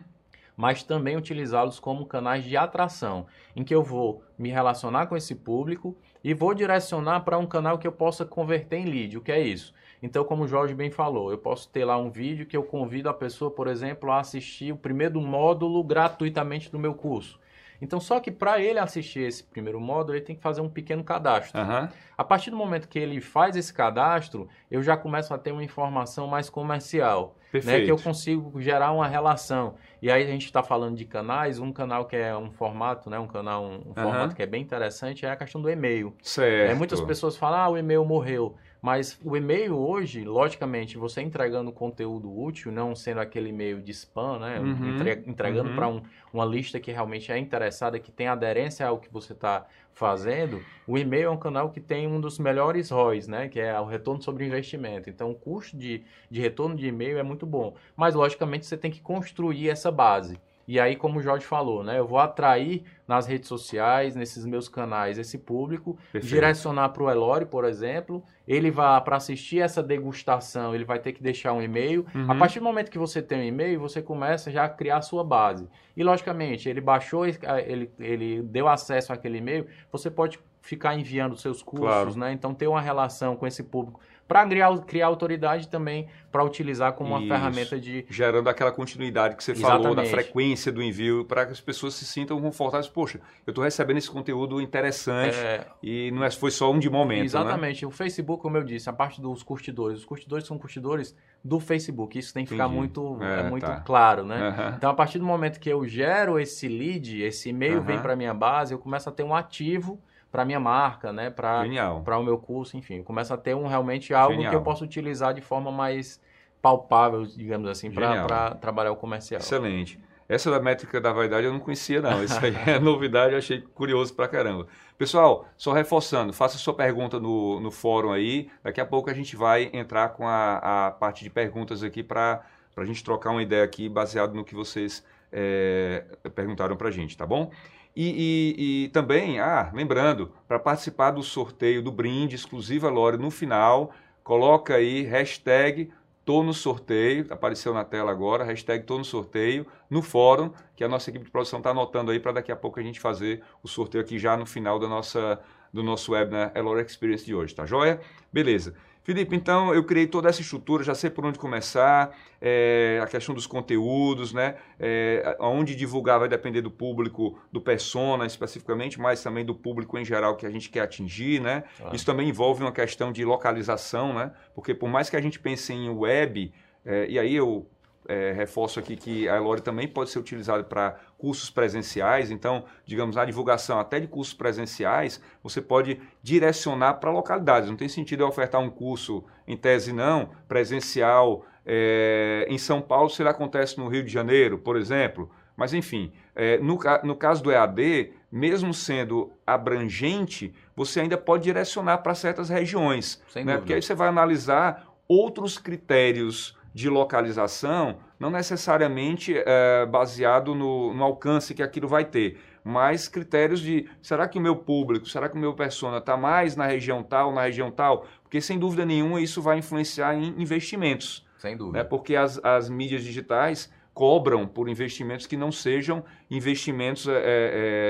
[0.58, 5.34] mas também utilizá-los como canais de atração, em que eu vou me relacionar com esse
[5.34, 9.18] público e vou direcionar para um canal que eu possa converter em lead.
[9.18, 9.74] O que é isso?
[10.04, 13.08] Então, como o Jorge bem falou, eu posso ter lá um vídeo que eu convido
[13.08, 17.40] a pessoa, por exemplo, a assistir o primeiro módulo gratuitamente do meu curso.
[17.82, 21.04] Então, só que para ele assistir esse primeiro módulo, ele tem que fazer um pequeno
[21.06, 21.60] cadastro.
[21.60, 21.88] Uhum.
[22.18, 25.64] A partir do momento que ele faz esse cadastro, eu já começo a ter uma
[25.64, 27.36] informação mais comercial.
[27.54, 29.76] Né, que eu consigo gerar uma relação.
[30.02, 33.20] E aí a gente está falando de canais, um canal que é um formato, né,
[33.20, 36.16] um canal, um, um formato que é bem interessante é a questão do e-mail.
[36.24, 36.72] Certo.
[36.72, 38.56] É, muitas pessoas falam, ah, o e-mail morreu.
[38.84, 44.40] Mas o e-mail hoje, logicamente, você entregando conteúdo útil, não sendo aquele e-mail de spam,
[44.40, 44.60] né?
[44.60, 45.76] Uhum, entregando uhum.
[45.78, 46.02] para um,
[46.34, 50.98] uma lista que realmente é interessada, que tem aderência ao que você está fazendo, o
[50.98, 53.48] e-mail é um canal que tem um dos melhores ROIs, né?
[53.48, 55.10] Que é o retorno sobre investimento.
[55.10, 57.76] Então, o custo de, de retorno de e-mail é muito bom.
[57.96, 60.38] Mas, logicamente, você tem que construir essa base.
[60.68, 64.70] E aí, como o Jorge falou, né, eu vou atrair nas redes sociais, nesses meus
[64.70, 66.26] canais, esse público, Perfeito.
[66.26, 68.24] direcionar para o Elore, por exemplo.
[68.48, 72.06] Ele vai, para assistir essa degustação, ele vai ter que deixar um e-mail.
[72.16, 72.32] Uhum.
[72.32, 75.02] A partir do momento que você tem um e-mail, você começa já a criar a
[75.02, 75.68] sua base.
[75.96, 81.62] E, logicamente, ele baixou, ele, ele deu acesso àquele e-mail, você pode ficar enviando seus
[81.62, 82.18] cursos, claro.
[82.18, 82.32] né?
[82.32, 87.12] Então, ter uma relação com esse público para criar, criar autoridade também para utilizar como
[87.12, 87.28] uma Isso.
[87.28, 88.06] ferramenta de.
[88.10, 89.82] Gerando aquela continuidade que você Exatamente.
[89.82, 92.88] falou, da frequência do envio, para que as pessoas se sintam confortáveis.
[92.88, 95.68] Poxa, eu estou recebendo esse conteúdo interessante é...
[95.84, 97.20] e não é, foi só um de momento.
[97.20, 97.26] Né?
[97.26, 97.84] Exatamente.
[97.84, 97.88] Né?
[97.88, 100.00] O Facebook, como eu disse, a parte dos curtidores.
[100.00, 102.18] Os curtidores são curtidores do Facebook.
[102.18, 102.64] Isso tem que Entendi.
[102.64, 103.82] ficar muito, é, é muito tá.
[103.82, 104.50] claro, né?
[104.50, 104.76] Uhum.
[104.78, 107.84] Então, a partir do momento que eu gero esse lead, esse e-mail uhum.
[107.84, 110.02] vem para minha base, eu começo a ter um ativo
[110.34, 111.30] para minha marca, né?
[111.30, 113.04] Para o meu curso, enfim.
[113.04, 114.50] Começa a ter um realmente algo Genial.
[114.50, 116.20] que eu possa utilizar de forma mais
[116.60, 119.40] palpável, digamos assim, para trabalhar o comercial.
[119.40, 120.00] Excelente.
[120.28, 122.24] Essa da métrica da vaidade eu não conhecia, não.
[122.24, 124.66] Isso aí é novidade, eu achei curioso pra caramba.
[124.98, 128.50] Pessoal, só reforçando, faça sua pergunta no, no fórum aí.
[128.64, 132.42] Daqui a pouco a gente vai entrar com a, a parte de perguntas aqui para
[132.76, 137.16] a gente trocar uma ideia aqui baseado no que vocês é, perguntaram para a gente,
[137.16, 137.52] tá bom?
[137.96, 143.18] E, e, e, também, ah, lembrando, para participar do sorteio do brinde exclusivo a Lore
[143.18, 143.92] no final,
[144.24, 145.92] coloca aí hashtag
[146.26, 150.88] Tô no sorteio, apareceu na tela agora, hashtag Tô no sorteio, no fórum, que a
[150.88, 153.68] nossa equipe de produção está anotando aí para daqui a pouco a gente fazer o
[153.68, 155.40] sorteio aqui já no final da nossa,
[155.72, 158.00] do nosso webinar Elora Experience de hoje, tá joia?
[158.32, 158.74] Beleza.
[159.04, 163.36] Felipe, então eu criei toda essa estrutura, já sei por onde começar, é, a questão
[163.36, 164.56] dos conteúdos, né?
[164.80, 170.06] É, onde divulgar vai depender do público, do persona especificamente, mas também do público em
[170.06, 171.66] geral que a gente quer atingir, né?
[171.84, 171.92] Ah.
[171.94, 174.32] Isso também envolve uma questão de localização, né?
[174.56, 176.54] Porque por mais que a gente pense em web,
[176.86, 177.68] é, e aí eu
[178.08, 183.18] é, reforço aqui que a Elore também pode ser utilizada para cursos presenciais, então, digamos,
[183.18, 187.70] a divulgação até de cursos presenciais, você pode direcionar para localidades.
[187.70, 193.10] Não tem sentido eu ofertar um curso, em tese não, presencial é, em São Paulo,
[193.10, 195.30] se ele acontece no Rio de Janeiro, por exemplo.
[195.56, 202.00] Mas, enfim, é, no, no caso do EAD, mesmo sendo abrangente, você ainda pode direcionar
[202.00, 203.22] para certas regiões.
[203.36, 203.58] Né?
[203.58, 211.04] Porque aí você vai analisar outros critérios de localização, não necessariamente é, baseado no, no,
[211.04, 215.36] alcance que aquilo vai ter, mas critérios de será que o meu público, será que
[215.36, 218.08] o meu persona está mais na região tal, na região tal?
[218.24, 221.26] Porque sem dúvida nenhuma isso vai influenciar em investimentos.
[221.38, 221.80] Sem dúvida.
[221.80, 221.84] Né?
[221.84, 227.14] Porque as, as mídias digitais cobram por investimentos que não sejam investimentos é,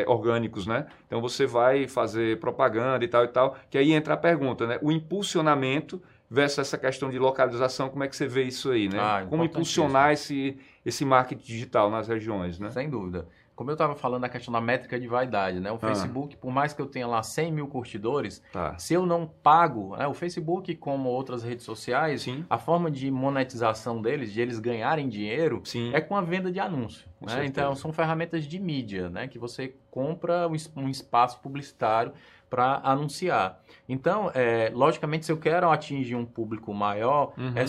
[0.04, 0.86] é, orgânicos, né?
[1.08, 4.78] Então você vai fazer propaganda e tal e tal, que aí entra a pergunta, né?
[4.82, 9.00] O impulsionamento versus essa questão de localização, como é que você vê isso aí, né?
[9.00, 12.72] Ah, como impulsionar esse, esse marketing digital nas regiões, né?
[12.72, 13.28] Sem dúvida.
[13.56, 15.72] Como eu estava falando, a questão da métrica de vaidade, né?
[15.72, 15.80] O ah.
[15.80, 18.76] Facebook, por mais que eu tenha lá 100 mil curtidores, tá.
[18.80, 20.08] se eu não pago, né?
[20.08, 22.44] o Facebook, como outras redes sociais, Sim.
[22.50, 25.92] a forma de monetização deles, de eles ganharem dinheiro, Sim.
[25.94, 27.08] é com a venda de anúncio.
[27.22, 27.46] Né?
[27.46, 29.28] Então, são ferramentas de mídia, né?
[29.28, 32.12] Que você compra um espaço publicitário
[32.54, 33.60] para anunciar.
[33.90, 37.54] Então, é, logicamente, se eu quero atingir um público maior, uhum.
[37.56, 37.66] é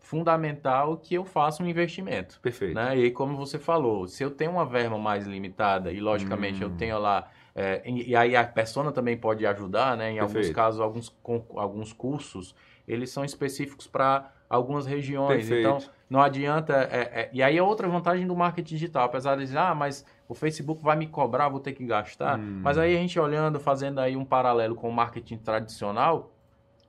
[0.00, 2.40] fundamental que eu faça um investimento.
[2.40, 2.74] Perfeito.
[2.74, 2.98] Né?
[2.98, 6.68] E aí, como você falou, se eu tenho uma verba mais limitada e, logicamente, eu
[6.68, 6.76] hum.
[6.76, 10.12] tenho lá é, e, aí a persona também pode ajudar, né?
[10.12, 10.38] Em Perfeito.
[10.38, 12.54] alguns casos, alguns, com, alguns cursos,
[12.86, 15.48] eles são específicos para algumas regiões.
[15.48, 15.60] Perfeito.
[15.60, 15.78] Então,
[16.08, 16.88] não adianta.
[16.90, 19.06] É, é, e aí é outra vantagem do marketing digital.
[19.06, 22.38] Apesar de dizer, ah, mas o Facebook vai me cobrar, vou ter que gastar.
[22.38, 22.60] Hum.
[22.62, 26.30] Mas aí a gente olhando, fazendo aí um paralelo com o marketing tradicional,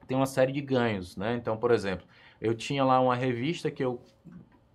[0.05, 1.35] tem uma série de ganhos, né?
[1.35, 2.05] Então, por exemplo,
[2.41, 4.01] eu tinha lá uma revista que eu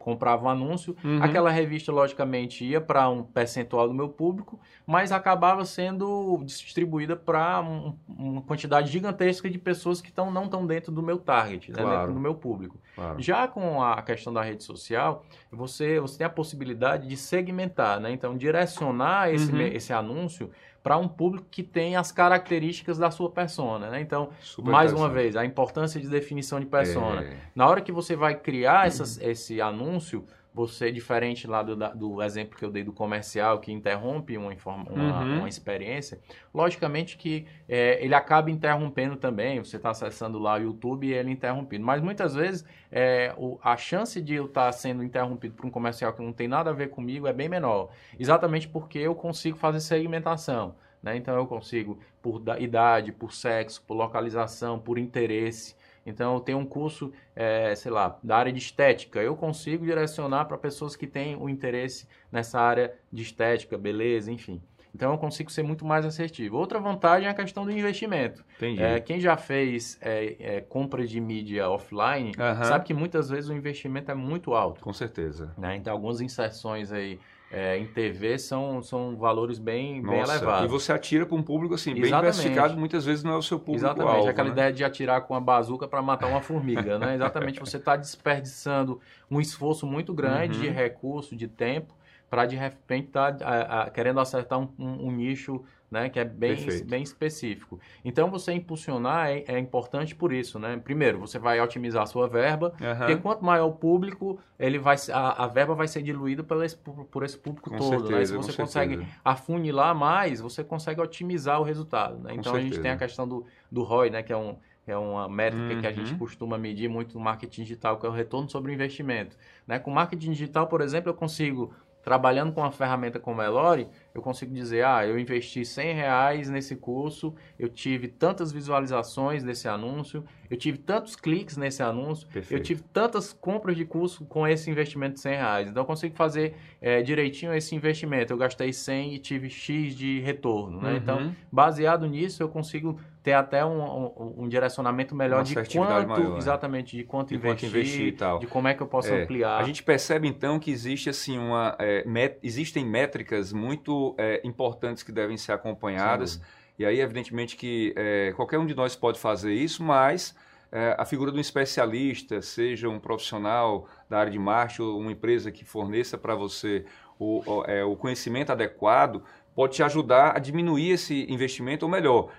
[0.04, 1.22] comprava um anúncio, uhum.
[1.22, 7.62] aquela revista logicamente ia para um percentual do meu público, mas acabava sendo distribuída para
[7.62, 11.88] um, uma quantidade gigantesca de pessoas que tão, não estão dentro do meu target, claro.
[11.88, 12.78] né, dentro do meu público.
[12.94, 13.18] Claro.
[13.18, 18.12] Já com a questão da rede social, você, você tem a possibilidade de segmentar, né?
[18.12, 19.60] então direcionar esse, uhum.
[19.62, 20.50] esse anúncio
[20.84, 24.02] para um público que tem as características da sua persona, né?
[24.02, 27.22] Então, Super mais uma vez, a importância de definição de persona.
[27.22, 27.36] É.
[27.54, 32.56] Na hora que você vai criar essas, esse anúncio, você, diferente lá do, do exemplo
[32.56, 35.38] que eu dei do comercial, que interrompe uma, uma, uhum.
[35.38, 36.20] uma experiência,
[36.54, 39.58] logicamente que é, ele acaba interrompendo também.
[39.58, 41.84] Você está acessando lá o YouTube e ele interrompido.
[41.84, 45.70] Mas muitas vezes é, o, a chance de eu estar tá sendo interrompido por um
[45.70, 47.90] comercial que não tem nada a ver comigo é bem menor.
[48.16, 50.76] Exatamente porque eu consigo fazer segmentação.
[51.02, 51.16] Né?
[51.16, 55.74] Então eu consigo, por idade, por sexo, por localização, por interesse.
[56.06, 59.20] Então, eu tenho um curso, é, sei lá, da área de estética.
[59.20, 64.60] Eu consigo direcionar para pessoas que têm o interesse nessa área de estética, beleza, enfim.
[64.94, 66.56] Então, eu consigo ser muito mais assertivo.
[66.56, 68.44] Outra vantagem é a questão do investimento.
[68.56, 68.80] Entendi.
[68.80, 74.12] É, quem já fez é, compra de mídia offline sabe que muitas vezes o investimento
[74.12, 74.80] é muito alto.
[74.80, 75.52] Com certeza.
[75.58, 75.76] Né?
[75.76, 77.18] Então, algumas inserções aí
[77.54, 80.64] é, em TV são, são valores bem, Nossa, bem elevados.
[80.64, 83.60] E você atira para um público assim, bem diversificado, muitas vezes não é o seu
[83.60, 84.54] público Exatamente, alvo, aquela né?
[84.54, 87.14] ideia de atirar com uma bazuca para matar uma formiga, né?
[87.14, 90.62] Exatamente, você está desperdiçando um esforço muito grande uhum.
[90.64, 91.94] de recurso, de tempo,
[92.28, 95.62] para de repente estar tá, querendo acertar um, um, um nicho
[95.94, 97.78] né, que é bem, bem específico.
[98.04, 100.76] Então, você impulsionar é, é, importante por isso, né?
[100.82, 102.98] Primeiro, você vai otimizar a sua verba, uhum.
[102.98, 106.76] porque quanto maior o público, ele vai, a, a verba vai ser diluída por esse,
[106.76, 108.42] por, por esse público com todo, certeza, né?
[108.42, 109.18] Se você consegue certeza.
[109.24, 112.34] afunilar mais, você consegue otimizar o resultado, né?
[112.34, 115.28] Então, a gente tem a questão do, do ROI, né, que é um é uma
[115.28, 115.80] métrica uhum.
[115.80, 116.18] que a gente uhum.
[116.18, 119.36] costuma medir muito no marketing digital, que é o retorno sobre o investimento.
[119.66, 119.78] Né?
[119.78, 121.72] Com marketing digital, por exemplo, eu consigo
[122.04, 126.50] trabalhando com uma ferramenta como a Elore, eu consigo dizer, ah, eu investi 100 reais
[126.50, 132.60] nesse curso, eu tive tantas visualizações desse anúncio, eu tive tantos cliques nesse anúncio, Perfeito.
[132.60, 135.70] eu tive tantas compras de curso com esse investimento de 100 reais.
[135.70, 138.32] Então, eu consigo fazer é, direitinho esse investimento.
[138.32, 140.90] Eu gastei 100 e tive X de retorno, né?
[140.90, 140.96] Uhum.
[140.96, 146.08] Então, baseado nisso, eu consigo ter até um, um, um direcionamento melhor Uma de quanto,
[146.08, 146.36] maior, né?
[146.36, 148.38] exatamente, de quanto de investir, quanto investir e tal.
[148.38, 149.58] de como é que eu posso é, ampliar.
[149.58, 151.74] A gente percebe, então, que existe, assim, uma...
[151.80, 156.40] É, met, existem métricas muito é, importantes que devem ser acompanhadas, Sim.
[156.78, 160.34] E aí, evidentemente, que é, qualquer um de nós pode fazer isso, mas
[160.72, 165.12] é, a figura de um especialista, seja um profissional da área de marketing ou uma
[165.12, 166.84] empresa que forneça para você
[167.16, 169.22] o, o, é, o, conhecimento adequado,
[169.54, 172.32] pode te ajudar a diminuir esse investimento, ou melhor,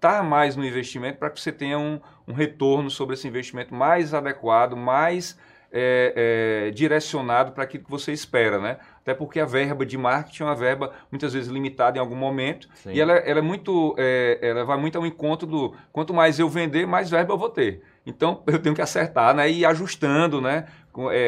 [0.00, 4.14] acertar mais no investimento para que você tenha um, um retorno sobre esse investimento mais
[4.14, 5.38] adequado, mais
[5.70, 8.78] é, é, direcionado para aquilo que você espera, né?
[9.02, 12.68] Até porque a verba de marketing é uma verba muitas vezes limitada em algum momento
[12.74, 12.92] Sim.
[12.92, 16.48] e ela, ela é muito, é, ela vai muito ao encontro do quanto mais eu
[16.48, 17.82] vender, mais verba eu vou ter.
[18.04, 19.48] Então eu tenho que acertar, né?
[19.50, 20.66] E ir ajustando, né?
[20.92, 21.18] Com, é,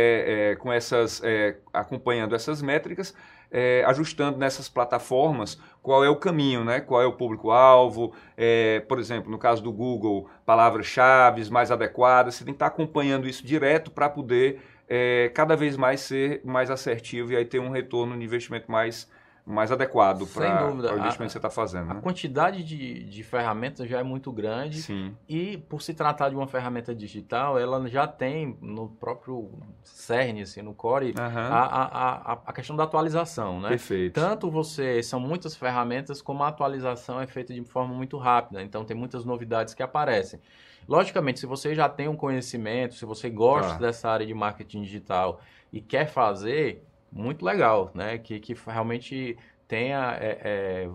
[0.51, 3.15] é, com essas, é, acompanhando essas métricas
[3.53, 6.81] é, ajustando nessas plataformas qual é o caminho, né?
[6.81, 12.45] qual é o público-alvo, é, por exemplo, no caso do Google, palavras-chave mais adequadas, você
[12.45, 17.33] tem que estar acompanhando isso direto para poder é, cada vez mais ser mais assertivo
[17.33, 19.11] e aí ter um retorno de investimento mais
[19.45, 21.91] mais adequado para o investimento a, que você está fazendo.
[21.91, 22.01] A né?
[22.01, 25.17] quantidade de, de ferramentas já é muito grande Sim.
[25.29, 29.51] e por se tratar de uma ferramenta digital, ela já tem no próprio
[29.83, 31.15] CERN, assim, no Core, uhum.
[31.19, 33.61] a, a, a, a, questão da atualização.
[33.61, 33.71] Né?
[33.71, 34.15] Perfeito.
[34.15, 38.85] Tanto você, são muitas ferramentas, como a atualização é feita de forma muito rápida, então
[38.85, 40.41] tem muitas novidades que aparecem.
[40.89, 43.79] Logicamente, se você já tem um conhecimento, se você gosta ah.
[43.79, 45.41] dessa área de marketing digital
[45.73, 48.19] e quer fazer, muito legal, né?
[48.19, 49.37] Que, que realmente
[49.69, 50.89] tenha, é,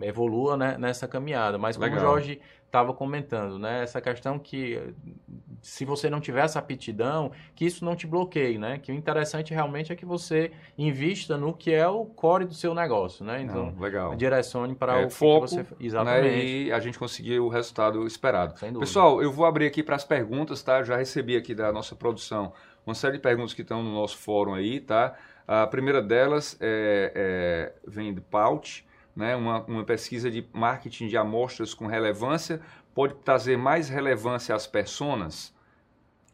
[0.00, 1.56] é, evolua né, nessa caminhada.
[1.56, 2.00] Mas como legal.
[2.00, 3.82] o Jorge estava comentando, né?
[3.82, 4.80] Essa questão que
[5.60, 8.78] se você não tiver essa aptidão, que isso não te bloqueie, né?
[8.78, 12.74] Que o interessante realmente é que você invista no que é o core do seu
[12.74, 13.42] negócio, né?
[13.42, 14.14] Então, não, legal.
[14.14, 15.66] direcione para é, o foco, que você...
[15.80, 16.28] Exatamente.
[16.28, 16.44] Né?
[16.44, 18.54] E a gente conseguir o resultado esperado.
[18.78, 20.78] Pessoal, eu vou abrir aqui para as perguntas, tá?
[20.78, 22.52] Eu já recebi aqui da nossa produção
[22.86, 25.14] uma série de perguntas que estão no nosso fórum aí, tá?
[25.46, 31.16] A primeira delas é, é, vem do Paut, né, uma, uma pesquisa de marketing de
[31.16, 32.60] amostras com relevância
[32.94, 35.54] pode trazer mais relevância às personas?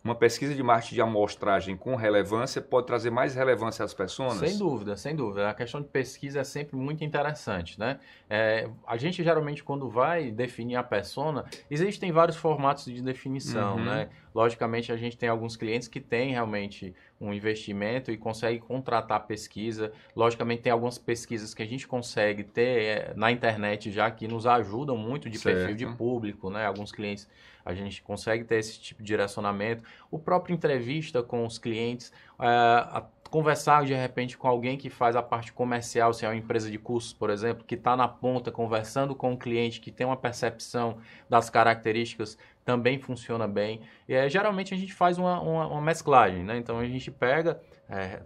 [0.06, 4.34] uma pesquisa de marketing de amostragem com relevância pode trazer mais relevância às pessoas?
[4.34, 5.50] Sem dúvida, sem dúvida.
[5.50, 7.98] A questão de pesquisa é sempre muito interessante, né?
[8.30, 13.84] É, a gente geralmente quando vai definir a persona, existem vários formatos de definição, uhum.
[13.84, 14.08] né?
[14.36, 19.90] Logicamente a gente tem alguns clientes que têm realmente um investimento e consegue contratar pesquisa.
[20.14, 24.46] Logicamente tem algumas pesquisas que a gente consegue ter é, na internet já que nos
[24.46, 25.56] ajudam muito de certo.
[25.56, 26.66] perfil de público, né?
[26.66, 27.26] Alguns clientes
[27.64, 29.82] a gente consegue ter esse tipo de direcionamento.
[30.10, 35.22] O próprio entrevista com os clientes, é, conversar de repente com alguém que faz a
[35.22, 39.14] parte comercial, se é uma empresa de cursos, por exemplo, que está na ponta conversando
[39.14, 43.80] com o cliente, que tem uma percepção das características, também funciona bem.
[44.08, 46.58] E é, geralmente a gente faz uma, uma, uma mesclagem, né?
[46.58, 47.58] Então a gente pega.
[47.88, 48.20] É,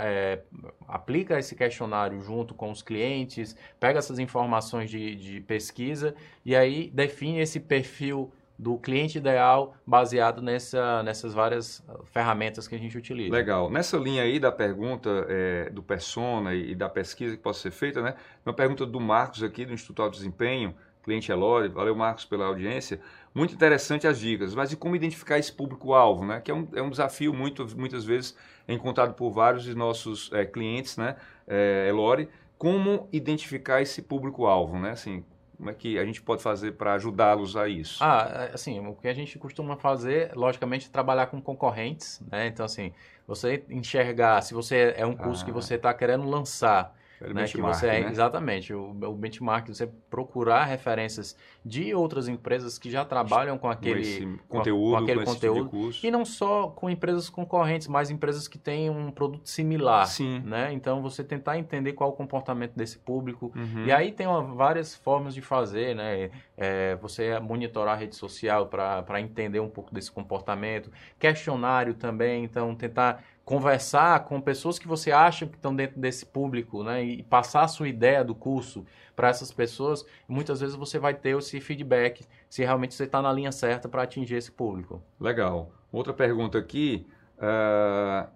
[0.00, 0.40] é,
[0.88, 6.14] aplica esse questionário junto com os clientes, pega essas informações de, de pesquisa
[6.46, 12.78] e aí define esse perfil do cliente ideal baseado nessa, nessas várias ferramentas que a
[12.78, 13.34] gente utiliza.
[13.34, 13.70] Legal.
[13.70, 18.00] Nessa linha aí da pergunta é, do persona e da pesquisa que pode ser feita,
[18.00, 18.14] né?
[18.46, 23.00] Uma pergunta do Marcos aqui do Instituto de Desempenho, cliente Elore, valeu Marcos pela audiência.
[23.34, 26.40] Muito interessante as dicas, mas e como identificar esse público-alvo, né?
[26.40, 28.36] Que é um, é um desafio muito, muitas vezes
[28.68, 31.16] encontrado por vários de nossos é, clientes, né?
[31.46, 32.28] É, Elore,
[32.58, 34.90] como identificar esse público-alvo, né?
[34.90, 35.24] Assim,
[35.56, 38.02] como é que a gente pode fazer para ajudá-los a isso?
[38.02, 42.48] Ah, assim, o que a gente costuma fazer, logicamente, é trabalhar com concorrentes, né?
[42.48, 42.92] Então, assim,
[43.26, 45.46] você enxergar, se você é um curso ah.
[45.46, 46.94] que você está querendo lançar
[47.32, 48.10] né, que você é, né?
[48.10, 54.38] Exatamente, o, o, benchmark, você procurar referências de outras empresas que já trabalham com aquele
[54.48, 58.48] com conteúdo, com aquele com conteúdo tipo e não só com empresas concorrentes, mas empresas
[58.48, 60.40] que têm um produto similar, Sim.
[60.40, 60.72] né?
[60.72, 63.84] Então você tentar entender qual o comportamento desse público uhum.
[63.86, 66.30] e aí tem uma, várias formas de fazer, né?
[66.56, 72.74] É, você monitorar a rede social para entender um pouco desse comportamento, questionário também, então
[72.74, 77.62] tentar conversar com pessoas que você acha que estão dentro desse público, né, e passar
[77.62, 78.84] a sua ideia do curso
[79.16, 83.32] para essas pessoas, muitas vezes você vai ter esse feedback se realmente você está na
[83.32, 85.02] linha certa para atingir esse público.
[85.20, 85.70] Legal.
[85.90, 88.30] Outra pergunta aqui, uh,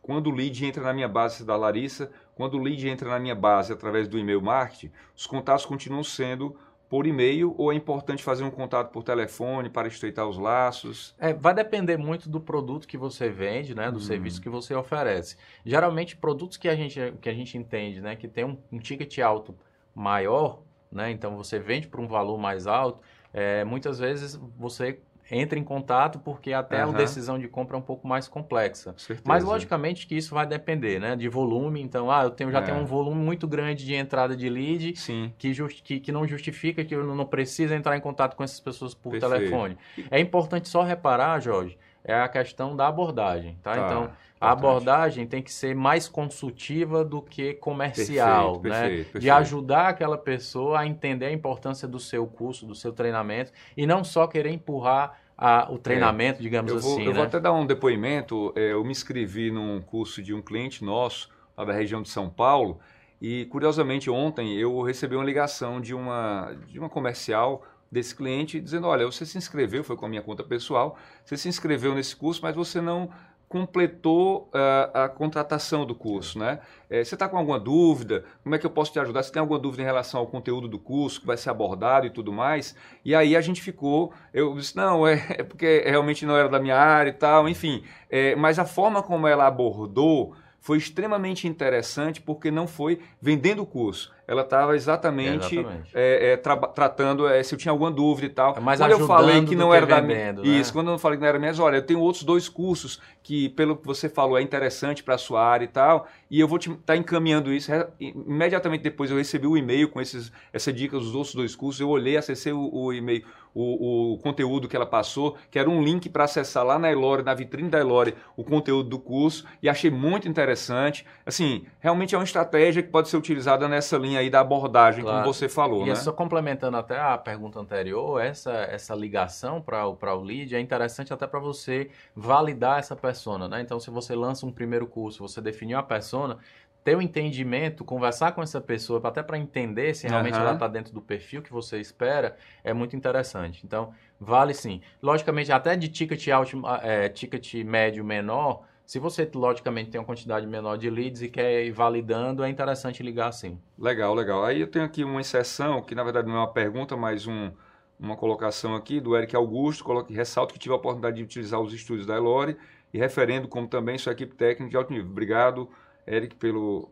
[0.00, 3.34] quando o lead entra na minha base da Larissa, quando o lead entra na minha
[3.34, 6.56] base através do e-mail marketing, os contatos continuam sendo
[6.94, 11.12] por e-mail ou é importante fazer um contato por telefone para estreitar os laços?
[11.18, 14.00] É, vai depender muito do produto que você vende, né, do hum.
[14.00, 15.36] serviço que você oferece.
[15.66, 19.18] Geralmente, produtos que a gente, que a gente entende, né, que tem um, um ticket
[19.18, 19.56] alto
[19.92, 23.00] maior, né, então você vende por um valor mais alto,
[23.32, 26.92] é, muitas vezes você entra em contato porque até uhum.
[26.92, 28.94] a decisão de compra é um pouco mais complexa.
[29.24, 31.80] Mas logicamente que isso vai depender, né, de volume.
[31.80, 32.62] Então, ah, eu tenho, já é.
[32.62, 35.32] tenho um volume muito grande de entrada de lead Sim.
[35.38, 38.60] Que, just, que, que não justifica que eu não preciso entrar em contato com essas
[38.60, 39.34] pessoas por Perfeito.
[39.34, 39.78] telefone.
[40.10, 43.74] É importante só reparar, Jorge, é a questão da abordagem, tá?
[43.74, 44.10] tá então,
[44.44, 48.80] a abordagem tem que ser mais consultiva do que comercial, perfeito, né?
[48.80, 49.22] Perfeito, perfeito.
[49.22, 53.86] De ajudar aquela pessoa a entender a importância do seu curso, do seu treinamento e
[53.86, 57.02] não só querer empurrar a, o treinamento, é, digamos eu vou, assim.
[57.02, 57.14] Eu né?
[57.14, 58.52] vou até dar um depoimento.
[58.54, 62.28] É, eu me inscrevi num curso de um cliente nosso, lá da região de São
[62.28, 62.78] Paulo,
[63.20, 68.86] e curiosamente ontem eu recebi uma ligação de uma, de uma comercial desse cliente dizendo:
[68.86, 72.40] Olha, você se inscreveu, foi com a minha conta pessoal, você se inscreveu nesse curso,
[72.42, 73.08] mas você não
[73.54, 76.58] completou uh, a contratação do curso, né?
[76.90, 78.24] É, você está com alguma dúvida?
[78.42, 79.22] Como é que eu posso te ajudar?
[79.22, 82.10] Você tem alguma dúvida em relação ao conteúdo do curso que vai ser abordado e
[82.10, 82.74] tudo mais?
[83.04, 86.58] E aí a gente ficou, eu disse, não, é, é porque realmente não era da
[86.58, 87.84] minha área e tal, enfim.
[88.10, 90.34] É, mas a forma como ela abordou
[90.64, 94.10] foi extremamente interessante porque não foi vendendo o curso.
[94.26, 95.90] Ela estava exatamente, exatamente.
[95.92, 98.56] É, é, tra tratando é, se eu tinha alguma dúvida e tal.
[98.56, 100.32] É mais quando eu falei que não era da minha.
[100.32, 100.40] Né?
[100.42, 103.50] Isso, quando eu falei que não era minha, olha, eu tenho outros dois cursos que,
[103.50, 106.58] pelo que você falou, é interessante para a sua área e tal, e eu vou
[106.58, 107.70] te estar tá encaminhando isso.
[108.00, 111.90] Imediatamente depois eu recebi o e-mail com esses, essa dica dos outros dois cursos, eu
[111.90, 113.22] olhei, acessei o, o e-mail
[113.54, 117.22] o, o conteúdo que ela passou, que era um link para acessar lá na Elore,
[117.22, 121.06] na vitrine da Elore, o conteúdo do curso, e achei muito interessante.
[121.24, 125.22] Assim, realmente é uma estratégia que pode ser utilizada nessa linha aí da abordagem, claro.
[125.22, 125.86] como você falou.
[125.86, 125.94] E né?
[125.94, 131.26] só complementando até a pergunta anterior, essa, essa ligação para o lead é interessante até
[131.26, 133.48] para você validar essa persona.
[133.48, 133.60] Né?
[133.60, 136.38] Então, se você lança um primeiro curso, você definiu a persona,
[136.84, 140.42] ter o um entendimento, conversar com essa pessoa, até para entender se realmente uhum.
[140.42, 143.62] ela está dentro do perfil que você espera, é muito interessante.
[143.64, 144.82] Então, vale sim.
[145.02, 150.46] Logicamente, até de ticket, alto, é, ticket médio menor, se você, logicamente, tem uma quantidade
[150.46, 153.58] menor de leads e quer ir validando, é interessante ligar sim.
[153.78, 154.44] Legal, legal.
[154.44, 157.50] Aí eu tenho aqui uma exceção, que na verdade não é uma pergunta, mas um,
[157.98, 161.72] uma colocação aqui do Eric Augusto, coloca, ressalto que tive a oportunidade de utilizar os
[161.72, 162.58] estúdios da Elore
[162.92, 165.10] e referendo como também sua equipe técnica de alto nível.
[165.10, 165.70] Obrigado
[166.06, 166.90] Eric, pelo,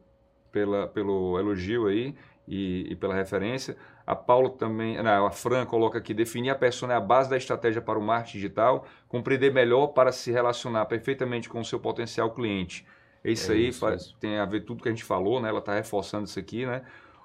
[0.51, 2.15] pela, pelo elogio aí
[2.47, 3.77] e, e, pela referência.
[4.07, 7.37] A Paula também, não, a Fran coloca aqui, definir a persona é a base da
[7.37, 12.33] estratégia para o marketing digital, compreender melhor para se relacionar perfeitamente com o seu potencial
[12.33, 12.87] cliente.
[13.25, 14.17] É isso é aí, isso, faz, isso.
[14.19, 15.49] tem a ver tudo que a gente falou, né?
[15.49, 16.83] Ela está reforçando isso aqui, né?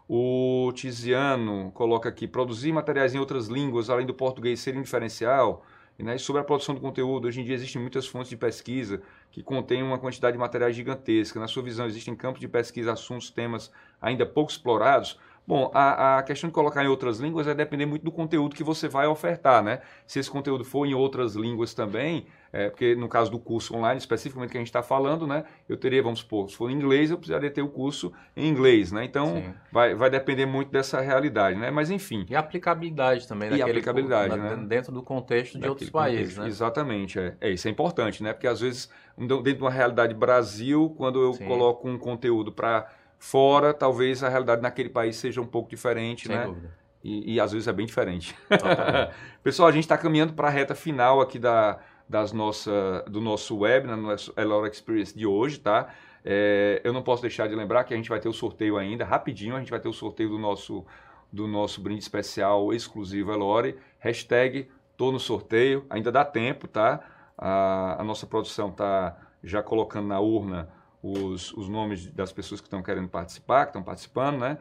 [0.08, 5.66] O Tiziano coloca aqui, produzir materiais em outras línguas, além do português, ser um diferencial.
[5.98, 6.18] Né?
[6.18, 9.82] Sobre a produção do conteúdo, hoje em dia existem muitas fontes de pesquisa que contêm
[9.82, 11.40] uma quantidade de materiais gigantesca.
[11.40, 13.72] Na sua visão, existem campos de pesquisa, assuntos, temas
[14.02, 15.20] ainda pouco explorados?
[15.48, 18.64] Bom, a, a, questão de colocar em outras línguas vai depender muito do conteúdo que
[18.64, 19.82] você vai ofertar, né?
[20.06, 23.98] Se esse conteúdo for em outras línguas também, é, porque no caso do curso online,
[23.98, 25.44] especificamente que a gente está falando, né?
[25.68, 28.92] Eu teria, vamos supor, se for em inglês, eu precisaria ter o curso em inglês,
[28.92, 29.04] né?
[29.04, 31.72] Então, vai, vai depender muito dessa realidade, né?
[31.72, 32.26] Mas enfim.
[32.30, 33.54] E a aplicabilidade também.
[33.54, 34.66] E aplicabilidade, curso, né?
[34.68, 36.42] Dentro do contexto de Daquele outros países, contexto.
[36.42, 36.48] né?
[36.48, 37.36] Exatamente, é.
[37.42, 37.50] é.
[37.50, 38.34] Isso é importante, né?
[38.34, 41.46] Porque às vezes, dentro de uma realidade Brasil, quando eu Sim.
[41.46, 42.88] coloco um conteúdo para
[43.20, 46.46] Fora, talvez a realidade naquele país seja um pouco diferente, Sem né?
[46.46, 46.72] Dúvida.
[47.04, 48.36] E, e, às vezes é bem diferente.
[49.42, 53.58] Pessoal, a gente está caminhando para a reta final aqui da, das nossa, do nosso
[53.58, 55.94] web, no nosso Elora Experience de hoje, tá?
[56.24, 59.06] É, eu não posso deixar de lembrar que a gente vai ter o sorteio ainda,
[59.06, 60.86] rapidinho, a gente vai ter o sorteio do nosso,
[61.32, 63.76] do nosso brinde especial exclusivo Elore.
[64.00, 67.00] Hashtag tô no sorteio, ainda dá tempo, tá?
[67.38, 70.70] A, a nossa produção tá já colocando na urna
[71.02, 74.58] os, os nomes das pessoas que estão querendo participar, que estão participando, né?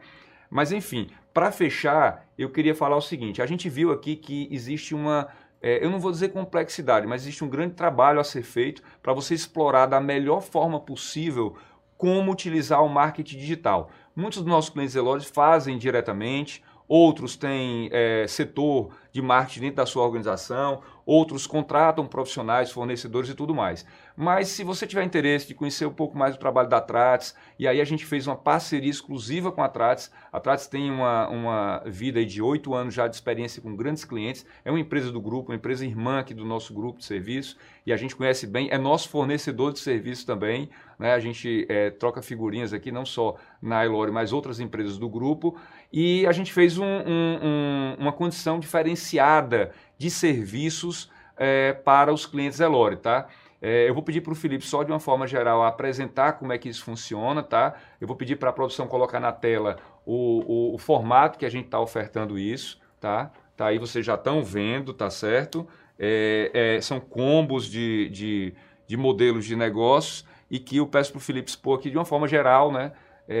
[0.49, 4.95] Mas enfim, para fechar, eu queria falar o seguinte: a gente viu aqui que existe
[4.95, 5.27] uma,
[5.61, 9.13] é, eu não vou dizer complexidade, mas existe um grande trabalho a ser feito para
[9.13, 11.55] você explorar da melhor forma possível
[11.97, 13.89] como utilizar o marketing digital.
[14.15, 19.85] Muitos dos nossos clientes Elores fazem diretamente, outros têm é, setor de marketing dentro da
[19.85, 23.85] sua organização, outros contratam profissionais, fornecedores e tudo mais.
[24.13, 27.65] Mas se você tiver interesse de conhecer um pouco mais do trabalho da Trates, e
[27.65, 30.11] aí a gente fez uma parceria exclusiva com a Trates.
[30.33, 34.45] A Trates tem uma, uma vida de oito anos já de experiência com grandes clientes,
[34.65, 37.93] é uma empresa do grupo, uma empresa irmã aqui do nosso grupo de serviço, e
[37.93, 40.69] a gente conhece bem, é nosso fornecedor de serviço também.
[40.99, 41.13] Né?
[41.13, 45.57] A gente é, troca figurinhas aqui, não só na Elore, mas outras empresas do grupo.
[45.91, 52.25] E a gente fez um, um, um, uma condição diferenciada de serviços é, para os
[52.25, 53.27] clientes Elore, tá?
[53.61, 56.57] É, eu vou pedir para o Felipe, só de uma forma geral, apresentar como é
[56.57, 57.75] que isso funciona, tá?
[57.99, 61.49] Eu vou pedir para a produção colocar na tela o, o, o formato que a
[61.49, 63.31] gente está ofertando isso, tá?
[63.55, 65.67] Tá aí, vocês já estão vendo, tá certo?
[65.97, 68.53] É, são combos de, de,
[68.85, 72.05] de modelos de negócios e que eu peço para o Felipe expor aqui de uma
[72.05, 72.91] forma geral, né?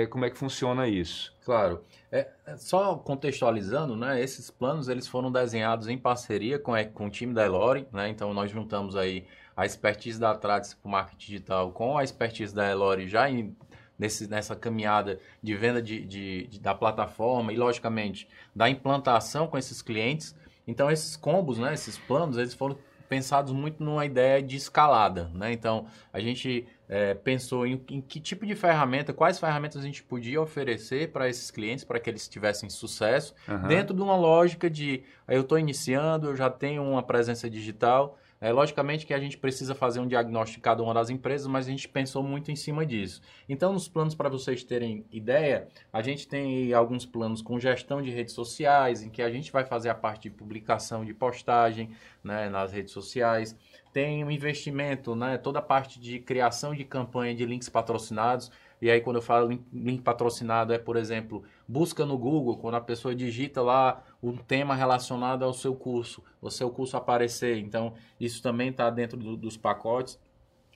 [0.09, 1.36] Como é que funciona isso.
[1.47, 1.81] Claro.
[2.11, 4.21] É, é, só contextualizando, né?
[4.21, 8.09] Esses planos eles foram desenhados em parceria com, com o time da Elore, né?
[8.09, 9.25] Então nós juntamos aí
[9.55, 13.55] a expertise da Tratis para o marketing digital com a expertise da Elore já em,
[13.97, 19.57] nesse, nessa caminhada de venda de, de, de, da plataforma e, logicamente, da implantação com
[19.57, 20.35] esses clientes.
[20.67, 22.77] Então, esses combos, né, esses planos, eles foram
[23.07, 25.51] pensados muito numa ideia de escalada, né?
[25.51, 30.03] Então, a gente é, pensou em, em, que tipo de ferramenta, quais ferramentas a gente
[30.03, 33.67] podia oferecer para esses clientes para que eles tivessem sucesso, uhum.
[33.67, 38.51] dentro de uma lógica de eu estou iniciando, eu já tenho uma presença digital, é,
[38.51, 41.71] logicamente que a gente precisa fazer um diagnóstico de cada uma das empresas, mas a
[41.71, 43.21] gente pensou muito em cima disso.
[43.49, 48.11] Então, nos planos, para vocês terem ideia, a gente tem alguns planos com gestão de
[48.11, 51.89] redes sociais, em que a gente vai fazer a parte de publicação, de postagem
[52.23, 53.57] né, nas redes sociais.
[53.91, 58.51] Tem um investimento, né, toda a parte de criação de campanha de links patrocinados.
[58.79, 62.75] E aí, quando eu falo link, link patrocinado, é, por exemplo, busca no Google, quando
[62.75, 67.57] a pessoa digita lá um tema relacionado ao seu curso, o seu curso aparecer.
[67.57, 70.19] Então, isso também está dentro do, dos pacotes.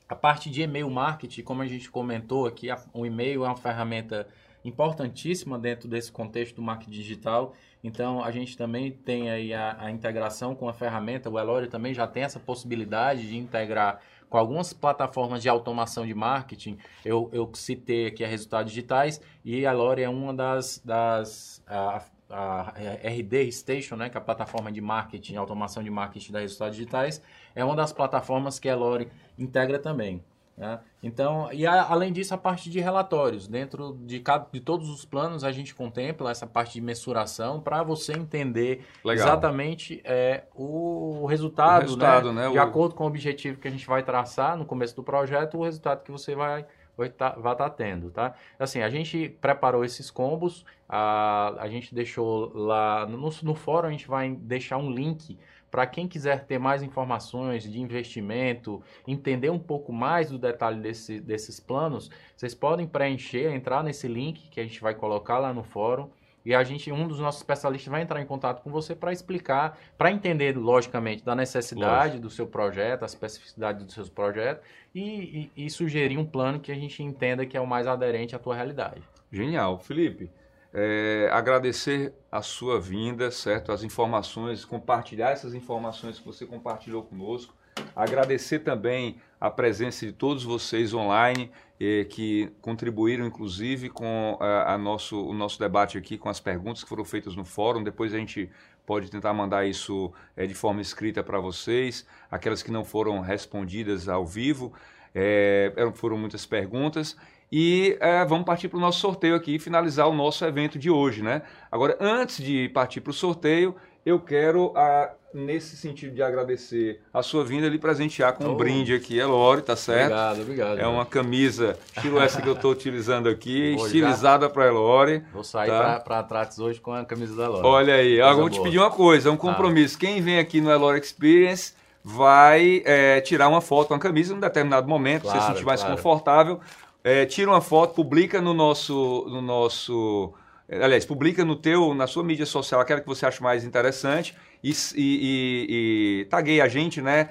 [0.10, 4.28] A parte de e-mail marketing, como a gente comentou aqui, o e-mail é uma ferramenta
[4.64, 7.54] importantíssima dentro desse contexto do marketing digital.
[7.84, 11.30] Então, a gente também tem aí a, a integração com a ferramenta.
[11.30, 16.14] O Elore também já tem essa possibilidade de integrar com algumas plataformas de automação de
[16.16, 16.78] marketing.
[17.04, 22.02] Eu, eu citei aqui a Resultados Digitais e a Elore é uma das, das a,
[22.30, 22.74] a
[23.04, 27.22] RD Station, né, que é a plataforma de marketing, automação de marketing da Resultados Digitais,
[27.54, 30.24] é uma das plataformas que a Lore integra também.
[30.62, 30.80] Né?
[31.02, 33.48] Então, e a, além disso, a parte de relatórios.
[33.48, 37.82] Dentro de, cada, de todos os planos, a gente contempla essa parte de mensuração para
[37.82, 39.26] você entender Legal.
[39.26, 42.44] exatamente é, o resultado, o resultado né?
[42.44, 42.52] né?
[42.52, 42.62] de o...
[42.62, 46.04] acordo com o objetivo que a gente vai traçar no começo do projeto, o resultado
[46.04, 46.64] que você vai
[46.96, 48.36] vai estar tá, tá tendo, tá?
[48.60, 53.92] Assim, a gente preparou esses combos, a, a gente deixou lá no, no fórum, a
[53.92, 55.40] gente vai deixar um link
[55.72, 61.20] para quem quiser ter mais informações de investimento, entender um pouco mais do detalhe desse,
[61.20, 65.64] desses planos, vocês podem preencher, entrar nesse link que a gente vai colocar lá no
[65.64, 66.10] fórum
[66.44, 69.78] e a gente, um dos nossos especialistas vai entrar em contato com você para explicar,
[69.98, 72.22] para entender, logicamente, da necessidade Lógico.
[72.22, 74.62] do seu projeto, a especificidade do seu projeto
[74.94, 78.36] e, e, e, sugerir um plano que a gente entenda que é o mais aderente
[78.36, 79.02] à tua realidade.
[79.32, 79.78] Genial.
[79.80, 80.32] Felipe,
[80.74, 83.72] é, agradecer a sua vinda, certo?
[83.72, 87.54] As informações, compartilhar essas informações que você compartilhou conosco.
[87.96, 94.78] Agradecer também a presença de todos vocês online eh, que contribuíram, inclusive, com a, a,
[94.78, 97.84] nosso, o nosso debate aqui, com as perguntas que foram feitas no fórum.
[97.84, 98.50] Depois a gente
[98.86, 102.06] pode tentar mandar isso eh, de forma escrita para vocês.
[102.30, 104.74] Aquelas que não foram respondidas ao vivo,
[105.14, 107.18] eh, foram muitas perguntas.
[107.52, 110.90] E é, vamos partir para o nosso sorteio aqui e finalizar o nosso evento de
[110.90, 111.42] hoje, né?
[111.70, 113.76] Agora, antes de partir para o sorteio,
[114.06, 118.52] eu quero, a, nesse sentido de agradecer a sua vinda, lhe presentear com oh.
[118.52, 119.20] um brinde aqui.
[119.20, 120.14] É Lore, tá certo?
[120.14, 120.80] Obrigado, obrigado.
[120.80, 125.22] É uma camisa, estilo essa que eu estou utilizando aqui, estilizada para Elore.
[125.34, 126.00] Vou sair tá?
[126.00, 127.68] para Trates hoje com a camisa da Elore.
[127.68, 129.38] Olha aí, eu vou te pedir uma coisa, um ah.
[129.38, 129.98] compromisso.
[129.98, 130.00] Ah.
[130.00, 131.74] Quem vem aqui no Elore Experience
[132.04, 135.52] vai é, tirar uma foto com a camisa em um determinado momento, claro, você se
[135.52, 135.98] sentir mais claro.
[135.98, 136.60] confortável.
[137.04, 140.34] É, tira uma foto, publica no nosso, no nosso
[140.80, 144.72] aliás, publica no teu, na sua mídia social aquela que você acha mais interessante e,
[144.72, 147.30] e, e, e tagueia a gente, né?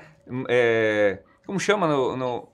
[0.49, 2.49] É, como chama no, no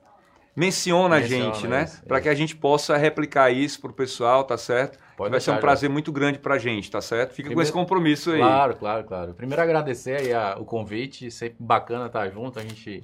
[0.55, 1.91] menciona, menciona, a gente, né?
[2.07, 4.97] Para que a gente possa replicar isso para o pessoal, tá certo?
[5.17, 5.93] Pode Vai ser um prazer já.
[5.93, 7.31] muito grande para a gente, tá certo?
[7.31, 8.37] Fica Primeiro, com esse compromisso aí.
[8.37, 9.33] Claro, claro, claro.
[9.33, 12.59] Primeiro agradecer aí a, o convite, sempre bacana estar junto.
[12.59, 13.01] A gente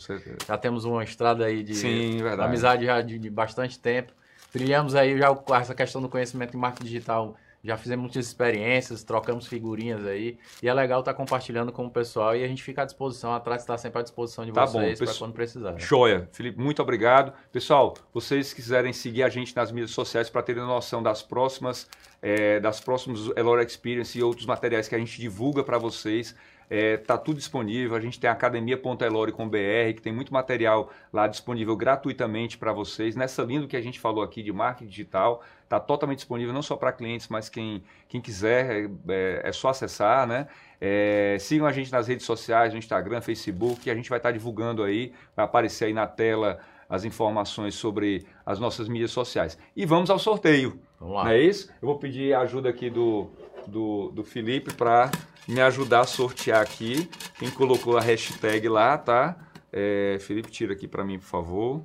[0.48, 4.14] já temos uma estrada aí de Sim, amizade já de, de bastante tempo.
[4.52, 9.48] Trilhamos aí já essa questão do conhecimento em marketing digital já fizemos muitas experiências, trocamos
[9.48, 10.38] figurinhas aí.
[10.62, 13.34] E é legal estar tá compartilhando com o pessoal e a gente fica à disposição,
[13.34, 15.80] atrás está sempre à disposição de tá vocês para quando precisar.
[15.80, 16.28] Joia.
[16.34, 17.32] Felipe, muito obrigado.
[17.52, 21.88] Pessoal, vocês quiserem seguir a gente nas mídias sociais para terem noção das próximas,
[22.22, 26.36] é, das próximas Elora Experience e outros materiais que a gente divulga para vocês.
[26.76, 27.96] É, tá tudo disponível.
[27.96, 33.16] A gente tem a academia.elore.br, que tem muito material lá disponível gratuitamente para vocês.
[33.16, 36.64] Nessa linha do que a gente falou aqui de marketing digital, está totalmente disponível não
[36.64, 40.48] só para clientes, mas quem, quem quiser, é, é só acessar, né?
[40.82, 44.30] É, sigam a gente nas redes sociais, no Instagram, Facebook, que a gente vai estar
[44.30, 46.58] tá divulgando aí, vai aparecer aí na tela
[46.90, 49.60] as informações sobre as nossas mídias sociais.
[49.76, 50.80] E vamos ao sorteio.
[51.00, 51.26] Vamos lá.
[51.26, 51.70] Não é isso?
[51.80, 53.30] Eu vou pedir a ajuda aqui do,
[53.68, 55.12] do, do Felipe para
[55.48, 57.10] me ajudar a sortear aqui.
[57.38, 59.36] Quem colocou a hashtag lá, tá?
[59.72, 61.84] É, Felipe, tira aqui para mim, por favor.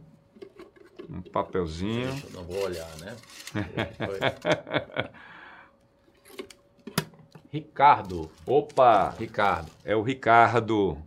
[1.09, 2.09] Um papelzinho.
[2.25, 3.17] Eu não vou olhar, né?
[7.51, 8.31] Ricardo.
[8.47, 9.15] Opa!
[9.19, 9.71] Ricardo.
[9.85, 10.99] É o Ricardo.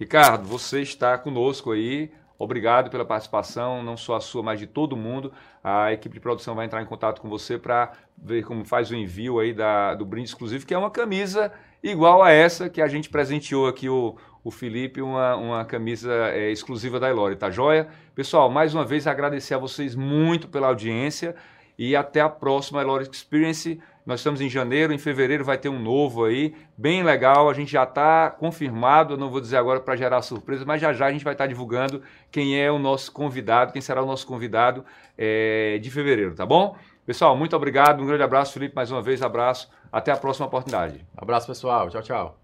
[0.00, 2.10] Ricardo, você está conosco aí.
[2.38, 5.32] Obrigado pela participação, não só a sua, mas de todo mundo.
[5.62, 8.96] A equipe de produção vai entrar em contato com você para ver como faz o
[8.96, 11.52] envio aí da, do brinde exclusivo, que é uma camisa
[11.82, 16.50] igual a essa que a gente presenteou aqui o, o Felipe, uma, uma camisa é,
[16.50, 17.88] exclusiva da Elore, tá joia?
[18.14, 21.34] Pessoal, mais uma vez agradecer a vocês muito pela audiência
[21.78, 23.80] e até a próxima Elore Experience.
[24.04, 27.48] Nós estamos em janeiro, em fevereiro vai ter um novo aí, bem legal.
[27.48, 30.92] A gente já está confirmado, eu não vou dizer agora para gerar surpresa, mas já
[30.92, 34.06] já a gente vai estar tá divulgando quem é o nosso convidado, quem será o
[34.06, 34.84] nosso convidado
[35.16, 36.76] é, de fevereiro, tá bom?
[37.06, 39.68] Pessoal, muito obrigado, um grande abraço, Felipe, mais uma vez, abraço.
[39.92, 41.06] Até a próxima oportunidade.
[41.16, 41.90] Abraço, pessoal.
[41.90, 42.41] Tchau, tchau.